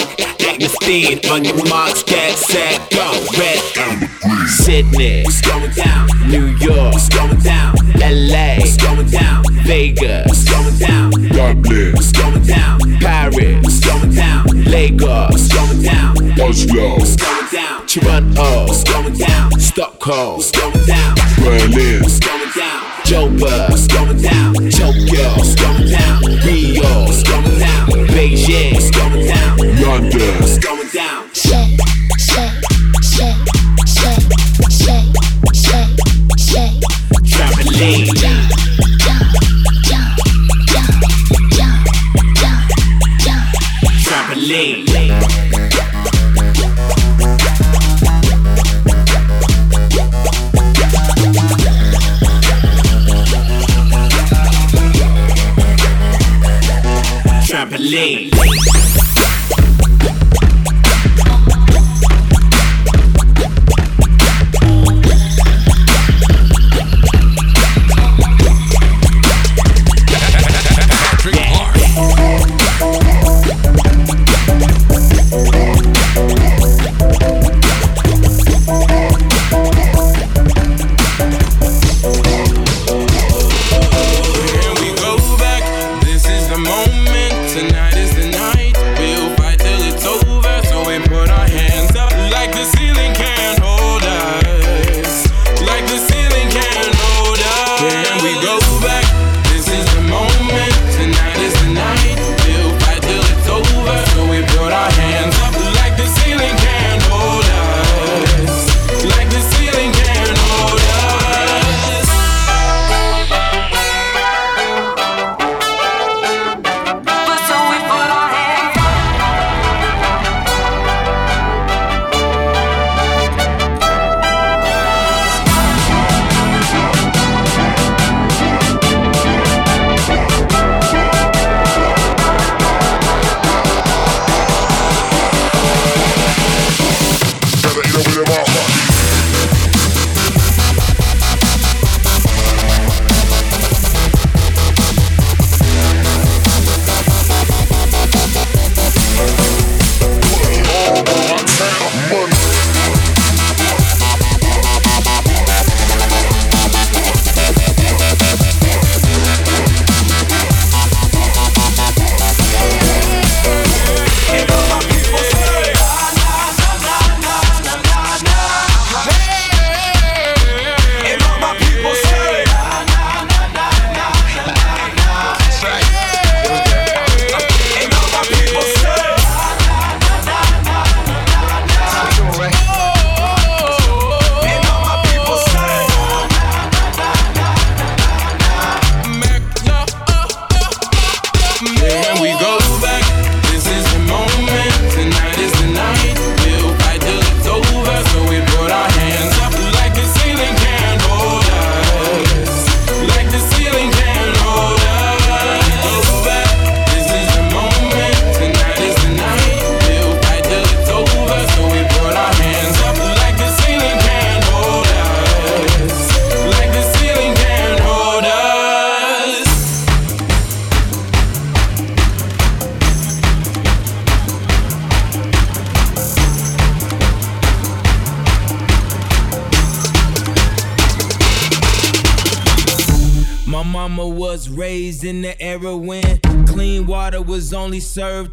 Agnesteen, 0.49 1.30
on 1.32 1.43
your 1.43 1.63
marks, 1.69 2.03
get 2.03 2.38
set, 2.38 2.89
go. 2.91 3.11
Red, 3.38 3.59
amber, 3.78 4.09
green. 4.21 4.47
Sydney, 4.47 5.24
what's 5.24 5.41
going 5.41 5.71
down? 5.71 6.07
New 6.28 6.47
York, 6.57 6.93
what's 6.93 7.09
going 7.09 7.39
down? 7.39 7.76
LA, 7.99 8.57
what's 8.57 8.78
going 8.78 9.09
down? 9.09 9.43
Vegas, 9.63 10.28
what's 10.28 10.49
going 10.49 10.78
down? 10.78 11.11
Dublin, 11.30 11.93
what's 11.93 12.11
going 12.11 12.43
down? 12.43 12.80
Paris, 12.99 13.63
what's 13.63 13.80
going 13.80 14.11
down? 14.13 14.45
Lagos, 14.65 15.30
what's 15.32 15.47
going 15.53 15.82
down? 15.82 16.17
Oslo, 16.39 16.97
what's 16.97 17.15
going 17.15 17.47
down? 17.51 17.88
Toronto, 17.88 18.65
what's 18.67 18.84
going 18.84 19.13
down? 19.13 19.51
Stockholm, 19.59 20.38
what's 20.38 20.51
going 20.51 20.61
down? 20.61 20.62
Berlin, 20.72 22.01
what's 22.01 22.20
going 22.20 22.49
down? 22.55 22.82
Joburg, 23.03 23.70
what's 23.70 23.88
going 23.88 24.22
down? 24.22 24.53
Tokyo, 24.53 25.34
what's 25.36 25.55
going 25.55 25.89
down? 25.89 26.22
Rio, 26.45 27.03
what's 27.05 27.24
going 27.24 27.59
down? 27.59 27.88
Beijing, 28.16 28.74
what's 28.74 28.91
going 28.91 29.26
down? 29.26 29.57
London, 29.57 30.39
what's 30.39 30.57
going 30.59 30.88
down? 30.89 31.33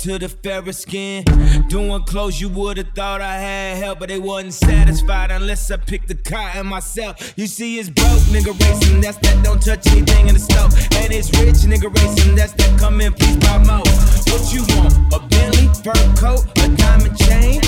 To 0.01 0.19
the 0.19 0.31
fairer 0.31 0.73
skin. 0.73 1.25
Doing 1.69 2.03
clothes, 2.05 2.41
you 2.41 2.49
would've 2.49 2.89
thought 2.95 3.21
I 3.21 3.37
had 3.37 3.77
help, 3.77 3.99
but 3.99 4.09
they 4.09 4.19
wasn't 4.19 4.55
satisfied 4.55 5.31
unless 5.31 5.71
I 5.71 5.77
picked 5.77 6.09
the 6.09 6.15
cotton 6.15 6.69
myself. 6.69 7.35
You 7.37 7.47
see, 7.47 7.79
it's 7.79 7.91
broke 7.91 8.25
nigga 8.33 8.59
racing, 8.59 9.03
that's 9.03 9.19
that 9.19 9.45
don't 9.45 9.61
touch 9.61 9.87
anything 9.89 10.29
in 10.29 10.35
the 10.35 10.41
stove. 10.41 10.73
And 10.97 11.13
it's 11.13 11.29
rich 11.39 11.69
nigga 11.69 11.95
racing, 11.95 12.35
that's 12.35 12.55
that 12.55 12.81
come 12.81 13.03
in, 13.03 13.13
please 13.13 13.37
buy 13.37 13.59
more. 13.59 13.85
What 14.33 14.49
you 14.55 14.65
want? 14.75 14.97
A 15.13 15.21
Bentley, 15.29 15.69
fur 15.85 15.93
coat, 16.17 16.49
a 16.65 16.69
diamond 16.81 17.19
chain? 17.19 17.61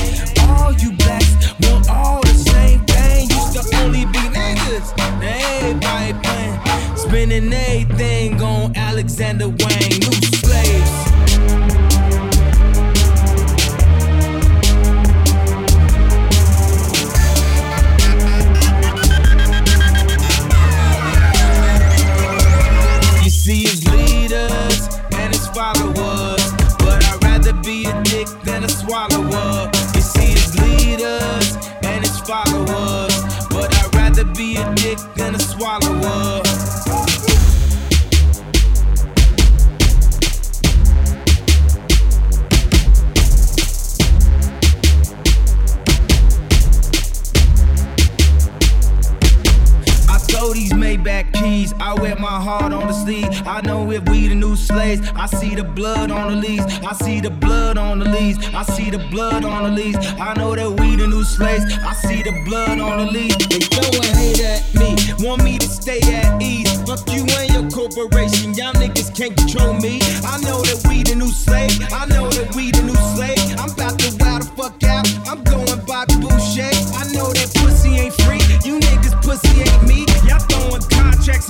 All 0.48 0.72
you 0.72 0.96
blacks 1.04 1.36
want 1.68 1.90
all 1.90 2.22
the 2.22 2.32
same 2.32 2.80
thing. 2.86 3.28
Used 3.28 3.52
to 3.60 3.76
only 3.84 4.06
be 4.06 4.24
niggas, 4.32 4.96
now 4.96 5.36
everybody 5.60 6.14
playing. 6.24 6.96
Spending 6.96 7.52
everything 7.52 8.40
on 8.40 8.74
Alexander 8.74 9.48
Wang, 9.48 9.90
new 10.00 10.16
slaves. 10.40 11.11
I 51.82 51.94
wear 52.00 52.14
my 52.14 52.40
heart 52.40 52.72
on 52.72 52.86
the 52.86 52.92
sleeve. 52.92 53.28
I 53.44 53.60
know 53.62 53.90
if 53.90 54.08
we 54.08 54.28
the 54.28 54.36
new 54.36 54.54
slaves. 54.54 55.02
I 55.16 55.26
see 55.26 55.56
the 55.56 55.64
blood 55.64 56.12
on 56.12 56.30
the 56.30 56.36
leaves. 56.36 56.64
I 56.86 56.92
see 56.92 57.20
the 57.20 57.30
blood 57.30 57.76
on 57.76 57.98
the 57.98 58.08
leaves. 58.08 58.38
I 58.54 58.62
see 58.62 58.88
the 58.88 59.00
blood 59.10 59.44
on 59.44 59.64
the 59.64 59.82
leaves. 59.82 59.98
I 60.20 60.32
know 60.34 60.54
that 60.54 60.70
we 60.78 60.94
the 60.94 61.08
new 61.08 61.24
slaves. 61.24 61.64
I 61.82 61.92
see 61.94 62.22
the 62.22 62.40
blood 62.44 62.78
on 62.78 63.04
the 63.04 63.10
leaves. 63.10 63.36
They 63.48 63.58
throwing 63.58 64.14
hate 64.14 64.40
at 64.40 64.62
me. 64.78 64.94
Want 65.26 65.42
me 65.42 65.58
to 65.58 65.66
stay 65.66 65.98
at 66.14 66.40
ease. 66.40 66.70
Fuck 66.86 67.10
you 67.10 67.26
and 67.26 67.50
your 67.50 67.66
corporation. 67.68 68.54
Y'all 68.54 68.74
niggas 68.74 69.10
can't 69.12 69.36
control 69.36 69.74
me. 69.74 69.98
I 70.22 70.38
know 70.46 70.62
that 70.62 70.86
we 70.88 71.02
the 71.02 71.16
new 71.16 71.34
slaves. 71.34 71.82
I 71.90 72.06
know 72.06 72.30
that 72.30 72.54
we 72.54 72.70
the 72.70 72.82
new 72.82 73.00
slaves. 73.18 73.58
I'm 73.58 73.74
about 73.74 73.98
to 73.98 74.08
wild 74.22 74.42
the 74.42 74.50
fuck 74.54 74.78
out. 74.86 75.02
I'm 75.26 75.42
going 75.42 75.82
Bobby 75.82 76.14
Boucher. 76.22 76.70
I 76.94 77.10
know 77.10 77.34
that 77.34 77.50
pussy 77.58 77.98
ain't 77.98 78.14
free. 78.22 78.38
You 78.62 78.78
niggas 78.78 79.18
pussy 79.18 79.66
ain't 79.66 79.82
me. 79.82 80.06
Y'all 80.30 80.38
throwing 80.46 80.91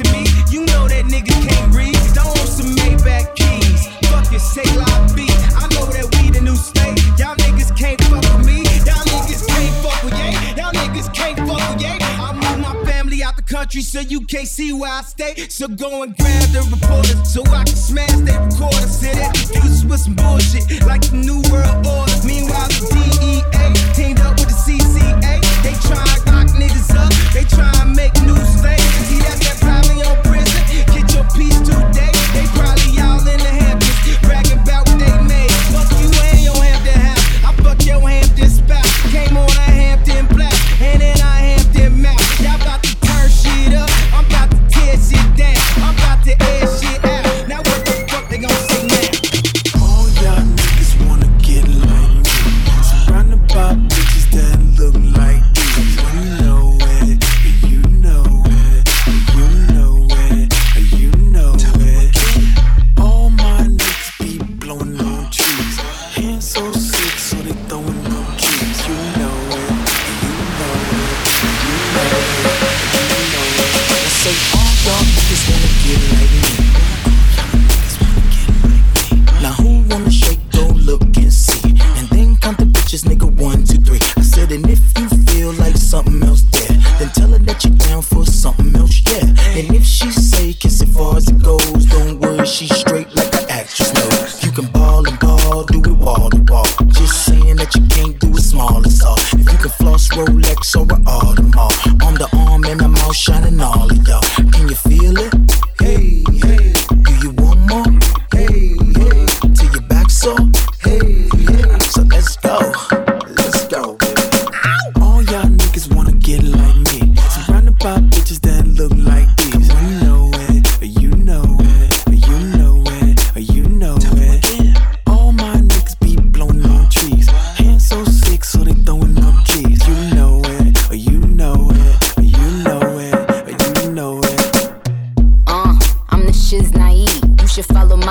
at 0.01 0.13
me. 0.13 0.25
You 0.49 0.65
know 0.67 0.89
that 0.89 1.05
niggas 1.07 1.49
can't 1.49 1.75
read. 1.75 1.97
Don't 2.15 2.27
want 2.27 2.49
some 2.49 2.73
Maybach 2.77 3.35
keys. 3.37 3.89
Fuck 4.09 4.31
your 4.31 4.41
say 4.41 4.65
like 4.77 5.17
B. 5.17 5.27
I 5.59 5.69
know 5.75 5.87
that 5.93 6.07
we 6.17 6.31
the 6.31 6.41
new 6.41 6.57
state. 6.57 6.97
Y'all 7.19 7.37
niggas 7.37 7.77
can't 7.77 8.01
fuck 8.05 8.23
with 8.37 8.47
me. 8.47 8.63
Y'all 8.89 9.05
niggas 9.13 9.47
can't 9.47 9.75
fuck 9.83 10.03
with 10.03 10.15
yay. 10.15 10.33
Y'all 10.57 10.73
niggas 10.73 11.13
can't 11.13 11.39
fuck 11.45 11.61
with 11.69 11.83
yay. 11.83 11.99
I 12.01 12.33
moved 12.33 12.61
my 12.63 12.75
family 12.91 13.23
out 13.23 13.37
the 13.37 13.43
country 13.43 13.83
so 13.83 14.01
you 14.01 14.21
can't 14.27 14.49
see 14.49 14.73
where 14.73 14.93
I 14.93 15.03
stay. 15.03 15.35
So 15.49 15.69
go 15.69 16.03
and 16.03 16.17
grab 16.17 16.49
the 16.51 16.63
reporters 16.73 17.33
so 17.33 17.43
I 17.53 17.65
can 17.65 17.77
smash 17.77 18.17
their 18.25 18.41
recorder. 18.41 18.89
Sit 18.89 19.17
at 19.17 19.31
excuses 19.37 19.85
with 19.85 20.01
some 20.01 20.15
bullshit 20.15 20.85
like 20.87 21.03
the 21.03 21.17
New 21.17 21.43
World 21.51 21.87
Order. 21.87 22.02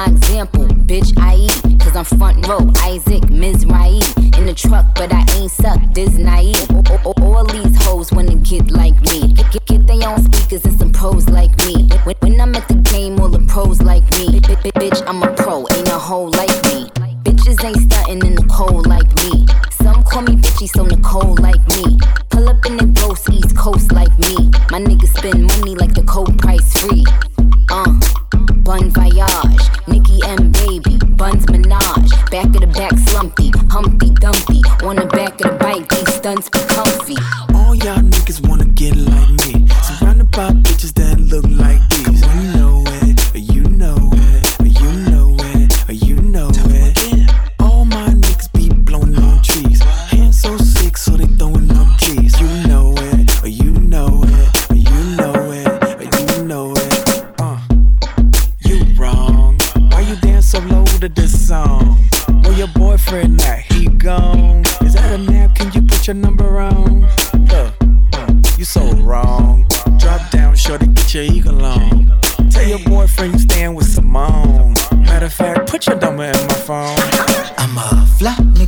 My 0.01 0.11
example, 0.13 0.65
bitch. 0.89 1.13
I 1.19 1.35
eat, 1.35 1.79
cause 1.79 1.95
I'm 1.95 2.05
front 2.05 2.47
row. 2.47 2.61
Isaac 2.81 3.23
Mizrahi 3.29 4.01
in 4.37 4.45
the 4.45 4.53
truck, 4.53 4.85
but 4.95 5.13
I 5.13 5.23
ain't 5.37 5.51
suck. 5.51 5.79
This 5.93 6.13
naive. 6.17 6.67
All 7.05 7.45
these 7.45 7.75
hoes 7.85 8.11
wanna 8.11 8.35
get 8.35 8.71
like 8.71 8.99
me. 9.01 9.33
Get, 9.33 9.51
get, 9.51 9.65
get 9.65 9.87
their 9.87 10.09
own 10.09 10.19
speakers 10.23 10.65
and 10.65 10.77
some 10.79 10.91
pros 10.91 11.29
like 11.29 11.55
me. 11.65 11.87
When, 12.03 12.15
when 12.21 12.41
I'm 12.41 12.55
at 12.55 12.67
the 12.67 12.75
game, 12.93 13.19
all 13.19 13.29
the 13.29 13.45
pros 13.47 13.81
like 13.81 14.03
me. 14.17 14.39
Bitch, 14.81 15.03
I'm 15.07 15.21
a 15.21 15.31
pro, 15.35 15.67
ain't 15.75 15.87
a 15.87 15.99
hoe 15.99 16.31
like 16.41 16.57
me. 16.69 16.89
Bitches 17.23 17.63
ain't 17.63 17.81
stunting 17.85 18.25
in 18.25 18.35
the 18.35 18.47
cold 18.51 18.87
like 18.87 19.09
me. 19.21 19.45
Some 19.83 20.03
call 20.03 20.23
me 20.23 20.35
bitchy, 20.35 20.67
so 20.67 20.83
Nicole 20.83 21.35
like 21.35 21.63
me. 21.77 21.99
Pull 22.29 22.49
up 22.49 22.65
in 22.65 22.77
the 22.77 22.87
ghost 23.01 23.29
East 23.29 23.55
Coast 23.55 23.91
like 23.91 24.13
me. 24.17 24.49
My 24.71 24.79
niggas 24.79 25.13
spend 25.17 25.45
money 25.59 25.75
like 25.75 25.93
the 25.93 26.03
cold 26.03 26.39
price 26.39 26.81
free. 26.81 27.05
Uh, 27.69 27.93
Bun 28.63 28.89
Voyage, 28.91 29.60
Nicki 29.91 30.19
and 30.25 30.53
Baby, 30.53 30.97
Buns 31.17 31.45
Minaj. 31.47 32.31
Back 32.31 32.45
of 32.55 32.61
the 32.61 32.67
back 32.67 32.97
slumpy, 33.09 33.51
Humpty 33.69 34.09
Dumpty. 34.09 34.61
On 34.83 34.95
the 34.95 35.05
back 35.05 35.33
of 35.41 35.51
the 35.51 35.57
bike, 35.59 35.87
these 35.89 36.13
stunts 36.15 36.49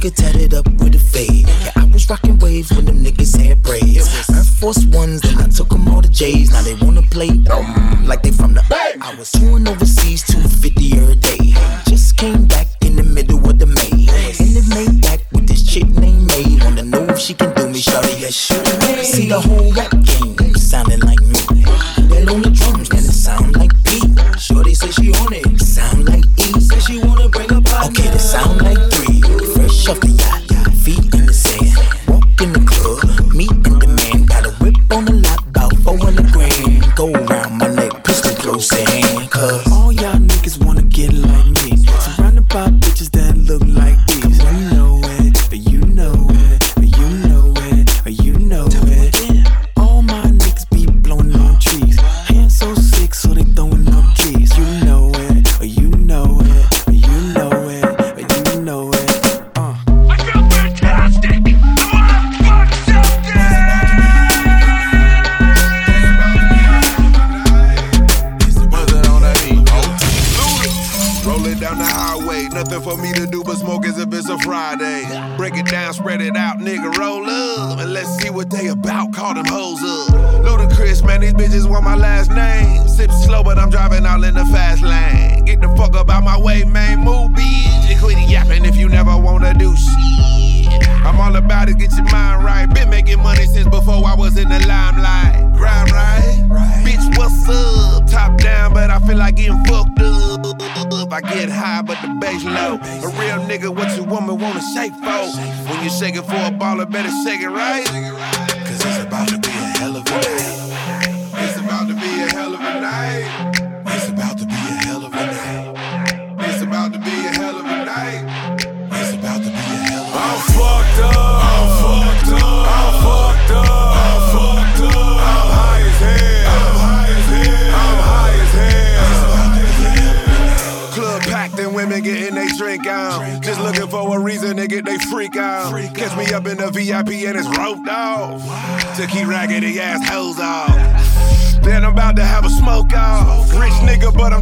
nigga 0.04 0.16
tatted 0.16 0.54
up 0.54 0.68
with 0.80 0.96
a 0.96 1.00
fade. 1.00 1.48
Yeah, 1.48 1.72
I 1.76 1.86
was 1.86 2.10
rocking 2.10 2.38
waves 2.40 2.72
when 2.72 2.86
them 2.86 3.04
niggas 3.04 3.38
had 3.38 3.62
braids. 3.62 4.30
Air 4.30 4.44
Force 4.44 4.86
Ones, 4.88 5.22
then 5.22 5.38
I 5.38 5.48
took 5.48 5.70
them 5.70 5.88
all 5.88 6.02
to 6.02 6.10
J's. 6.10 6.52
Now 6.52 6.62
they 6.62 6.76
wanna 6.76 7.02
play 7.04 7.30
um, 7.52 8.06
like 8.06 8.24
they 8.24 8.32
from 8.32 8.54
the. 8.54 8.64
back. 8.70 8.96
I 9.02 9.16
was 9.16 9.32
chewing 9.32 9.68
over 9.68 9.86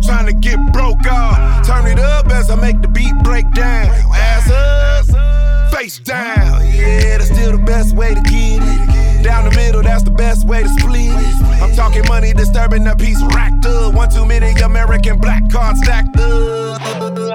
I'm 0.02 0.08
trying 0.08 0.26
to 0.26 0.34
get 0.34 0.58
broke 0.74 1.06
off. 1.12 1.68
Turn 1.68 1.86
it 1.86 2.00
up 2.00 2.26
as 2.32 2.50
I 2.50 2.56
make 2.56 2.82
the 2.82 2.88
beat 2.88 3.14
break 3.24 3.52
down. 3.52 3.86
Ass 4.16 4.50
up, 4.50 5.72
face 5.72 6.00
down. 6.00 6.66
Yeah, 6.66 7.18
that's 7.18 7.30
still 7.30 7.52
the 7.52 7.64
best 7.64 7.96
way 7.96 8.16
to 8.16 8.22
get 8.22 8.64
it. 8.64 9.24
Down 9.24 9.48
the 9.48 9.56
middle, 9.56 9.84
that's 9.84 10.02
the 10.02 10.10
best 10.10 10.48
way 10.48 10.64
to 10.64 10.70
split 10.70 11.12
it. 11.14 11.62
I'm 11.62 11.76
talking 11.76 12.04
money 12.08 12.34
disturbing 12.34 12.84
the 12.84 12.96
piece 12.96 13.22
racked 13.22 13.68
up. 13.68 13.94
One 13.94 14.10
too 14.10 14.26
many 14.26 14.60
American 14.62 15.20
black 15.20 15.48
cards 15.52 15.80
stacked 15.84 16.18
up. 16.18 16.82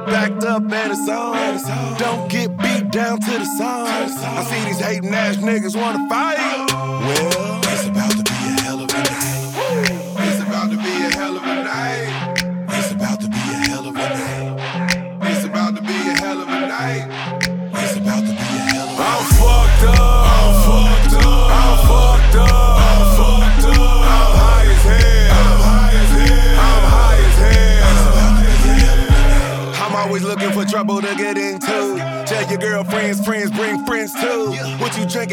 Backed 0.06 0.42
up 0.42 0.62
and 0.62 0.92
it's 0.92 1.08
on. 1.08 1.98
Don't 1.98 2.28
get 2.28 2.56
beat 2.56 2.90
down 2.90 3.20
to 3.20 3.30
the 3.30 3.44
song. 3.58 3.86
I 3.86 4.42
see 4.42 4.64
these 4.64 4.80
hating 4.80 5.14
ass 5.14 5.36
niggas 5.36 5.80
wanna 5.80 6.08
fight. 6.08 6.38
Well, 6.72 7.45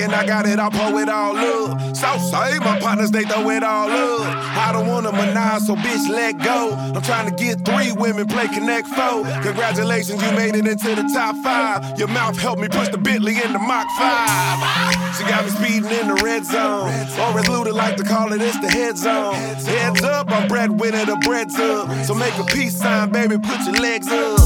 And 0.04 0.12
I 0.14 0.26
got 0.26 0.46
it, 0.46 0.60
I 0.60 0.68
pull 0.70 0.98
it 0.98 1.08
all 1.08 1.38
up. 1.38 1.96
Southside, 1.96 2.60
my 2.60 2.78
partners, 2.78 3.10
they 3.10 3.24
throw 3.24 3.50
it 3.52 3.64
all 3.64 3.90
up. 3.90 4.20
I 4.58 4.74
don't 4.74 4.86
wanna 4.86 5.14
menage, 5.14 5.62
so 5.62 5.76
bitch, 5.78 6.10
let 6.10 6.38
go. 6.40 6.72
I'm 6.74 7.02
trying 7.02 7.34
to 7.34 7.36
get 7.42 7.64
three 7.64 7.94
women, 7.94 8.28
play 8.28 8.50
Connect 8.50 8.86
Four. 8.90 9.24
Congratulations, 9.44 10.22
you 10.22 10.32
made 10.34 10.56
it 10.58 10.68
into 10.68 10.94
the 10.94 11.10
top 11.14 11.38
five. 11.38 11.98
Your 11.98 12.10
mouth 12.10 12.38
helped 12.38 12.62
me 12.62 12.68
push 12.68 12.90
the 12.90 12.98
Bentley 12.98 13.36
into 13.42 13.60
Mach 13.60 13.88
5. 13.98 15.16
She 15.16 15.24
got 15.24 15.46
me 15.46 15.52
speeding 15.52 15.90
in 15.90 16.08
the 16.10 16.22
red 16.22 16.44
zone. 16.44 16.90
Or 16.90 17.40
as 17.40 17.46
Luda 17.46 17.72
like 17.72 17.96
to 17.96 18.04
call 18.04 18.34
it, 18.34 18.42
it's 18.42 18.60
the 18.60 18.70
head 18.70 18.98
zone. 18.98 19.36
Heads 19.36 20.04
up, 20.04 20.30
I'm 20.30 20.50
breadwinner, 20.50 21.06
the 21.06 21.16
bread's 21.24 21.58
up. 21.58 21.88
So 22.04 22.14
make 22.14 22.38
a 22.38 22.44
peace 22.44 22.78
sign, 22.78 23.10
baby, 23.10 23.38
put 23.38 23.62
your 23.66 23.76
legs 23.76 24.10
up. 24.10 24.40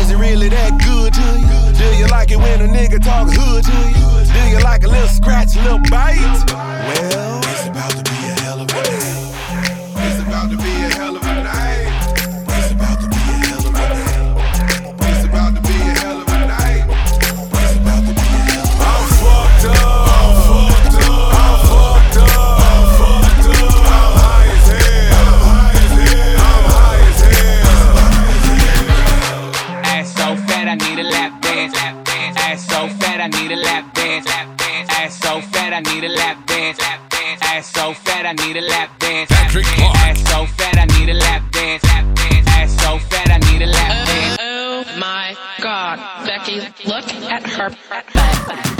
Is 0.00 0.10
it 0.10 0.16
really 0.16 0.48
that 0.48 0.78
good 0.80 1.12
to 1.12 1.40
you? 1.40 1.65
Do 1.78 1.84
you 1.96 2.06
like 2.06 2.30
it 2.30 2.38
when 2.38 2.60
a 2.62 2.68
nigga 2.68 3.02
talk 3.02 3.28
hood 3.30 3.64
to 3.64 3.70
you? 3.70 4.32
Do 4.32 4.48
you 4.48 4.58
like 4.60 4.84
a 4.84 4.88
little 4.88 5.08
scratch, 5.08 5.56
a 5.56 5.62
little 5.62 5.78
bite? 5.90 6.16
Well, 6.48 7.40
it's 7.44 7.66
about 7.66 7.90
to 7.90 8.10
be. 8.10 8.15
Ass 35.06 35.20
so 35.20 35.40
fat, 35.40 35.72
I 35.72 35.78
need 35.94 36.02
a 36.02 36.08
lap 36.08 36.44
dance. 36.48 36.80
Ass 36.82 37.72
so 37.72 37.94
fat, 37.94 38.26
I 38.26 38.32
need 38.44 38.56
a 38.56 38.60
lap 38.60 38.98
dance. 38.98 39.30
Patrick. 39.30 39.64
Ass 39.78 40.18
so 40.28 40.46
fat, 40.46 40.78
I 40.78 40.84
need 40.98 41.08
a 41.08 41.14
lap 41.14 41.48
dance. 41.52 41.84
Ass 41.84 42.72
so 42.82 42.98
fat, 42.98 43.30
I 43.30 43.38
need 43.52 43.62
a 43.62 43.66
lap 43.66 44.08
dance. 44.08 44.36
Oh, 44.40 44.84
oh 44.84 44.98
my 44.98 45.36
God, 45.60 46.00
Becky, 46.26 46.56
look 46.84 47.04
at 47.30 47.46
her 47.46 47.70
butt. 47.88 48.75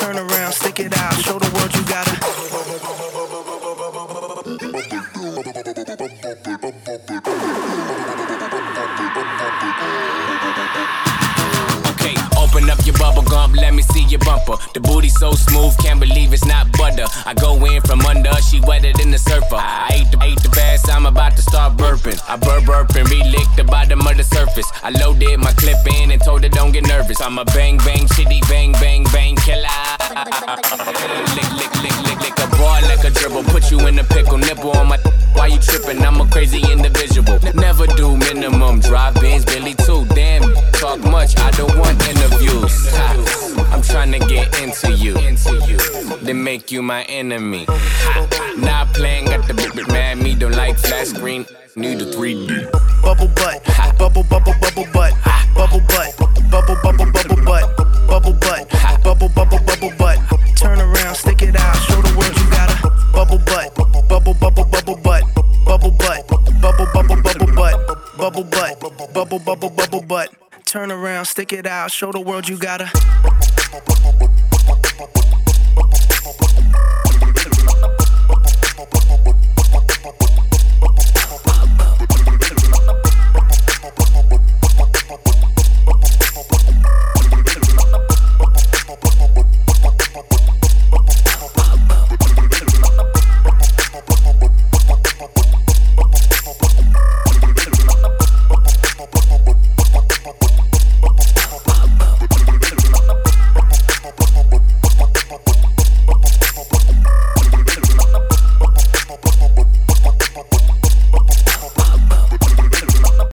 Turn 0.00 0.16
around, 0.16 0.52
stick 0.52 0.80
it 0.80 0.96
out, 0.96 1.12
show 1.20 1.38
the 1.38 1.50
world 1.54 1.74
you 1.74 1.84
got 1.84 2.39
your 14.10 14.20
bumper. 14.20 14.56
The 14.74 14.80
booty 14.80 15.08
so 15.08 15.32
smooth, 15.32 15.76
can't 15.78 16.00
believe 16.00 16.32
it's 16.32 16.44
not 16.44 16.70
butter. 16.72 17.06
I 17.24 17.34
go 17.34 17.54
in 17.64 17.80
from 17.82 18.00
under, 18.02 18.34
she 18.42 18.60
wetter 18.60 18.92
than 18.92 19.10
the 19.10 19.18
surfer. 19.18 19.56
I 19.56 20.02
ate 20.02 20.10
the, 20.10 20.18
ate 20.22 20.42
the 20.42 20.48
bass, 20.50 20.88
I'm 20.88 21.06
about 21.06 21.36
to 21.36 21.42
start 21.42 21.76
burping. 21.76 22.18
I 22.28 22.36
burp 22.36 22.64
burp 22.66 22.94
and 22.96 23.08
re-lick 23.08 23.46
the 23.56 23.64
bottom 23.64 24.00
of 24.00 24.16
the 24.16 24.24
surface. 24.24 24.66
I 24.82 24.90
loaded 24.90 25.38
my 25.38 25.52
clip 25.52 25.78
in 26.00 26.10
and 26.10 26.20
told 26.22 26.42
her 26.42 26.48
don't 26.48 26.72
get 26.72 26.86
nervous. 26.86 27.20
I'm 27.20 27.38
a 27.38 27.44
bang 27.44 27.78
bang 27.78 28.06
shitty 28.06 28.40
bang 28.48 28.72
bang 28.72 29.04
bang 29.12 29.36
killer. 29.36 29.68
lick 31.36 31.50
lick 31.54 31.72
lick 31.82 31.96
lick 32.02 32.20
lick 32.20 32.38
a 32.38 32.48
ball 32.56 32.80
like 32.90 33.04
a 33.04 33.10
dribble, 33.10 33.44
put 33.44 33.70
you 33.70 33.78
in 33.86 33.98
a 33.98 34.04
pickle, 34.04 34.38
nipple 34.38 34.72
on 34.72 34.88
my. 34.88 34.98
Why 35.34 35.46
you 35.46 35.58
tripping? 35.58 36.02
I'm 36.02 36.20
a 36.20 36.28
crazy 36.28 36.60
individual. 36.70 37.38
Never 37.54 37.86
do 37.86 38.16
minimum 38.16 38.80
drive 38.80 39.14
bins, 39.14 39.44
Billy 39.44 39.74
too. 39.74 40.04
Damn, 40.14 40.42
talk 40.80 41.00
much. 41.00 41.38
I 41.38 41.50
don't 41.52 41.76
want 41.78 42.00
interviews. 42.08 42.72
I'm 43.70 43.82
trying 43.82 44.12
to 44.12 44.18
get 44.18 44.48
into 44.60 44.92
you, 44.96 45.14
then 46.24 46.42
make 46.42 46.72
you 46.72 46.82
my 46.82 47.02
enemy. 47.04 47.66
Not 48.56 48.88
playing, 48.94 49.26
got 49.26 49.46
the 49.46 49.54
bit 49.54 49.74
bit 49.74 49.88
mad. 49.88 50.18
Me 50.18 50.34
don't 50.34 50.56
like 50.56 50.78
flat 50.78 51.06
screen. 51.06 51.44
Need 51.76 52.00
a 52.00 52.06
3D. 52.06 52.48
bubble 53.02 53.28
butt, 53.28 53.62
bubble 53.98 54.24
bubble 54.24 54.54
bubble 54.60 54.86
butt, 54.92 55.12
bubble 55.54 55.80
butt, 55.86 56.16
bubble 56.50 56.76
bubble 56.82 57.12
bubble 57.12 57.44
butt, 57.44 57.76
bubble 58.08 58.32
butt, 58.40 58.68
bubble 59.04 59.28
bubble 59.28 59.60
bubble 59.68 59.92
butt. 59.98 60.18
Turn 60.56 60.80
around, 60.80 61.14
stick 61.14 61.42
it 61.42 61.56
out, 61.56 61.76
show 61.76 62.00
the 62.00 62.12
world 62.18 62.34
you 62.36 62.50
got 62.50 62.72
a 62.72 63.12
bubble 63.12 63.38
butt, 63.44 63.74
bubble 64.08 64.34
bubble 64.34 64.64
bubble 64.64 64.96
butt, 64.96 65.24
bubble 65.64 65.92
butt, 65.92 66.26
bubble 66.60 66.86
bubble 66.92 67.22
bubble 67.22 67.52
butt, 67.54 68.16
bubble 68.16 68.44
butt, 68.44 68.80
bubble 69.14 69.38
bubble 69.38 69.70
bubble 69.70 70.02
butt. 70.02 70.39
Turn 70.70 70.92
around, 70.92 71.24
stick 71.24 71.52
it 71.52 71.66
out, 71.66 71.90
show 71.90 72.12
the 72.12 72.20
world 72.20 72.48
you 72.48 72.56
got 72.56 72.80
a 72.80 72.86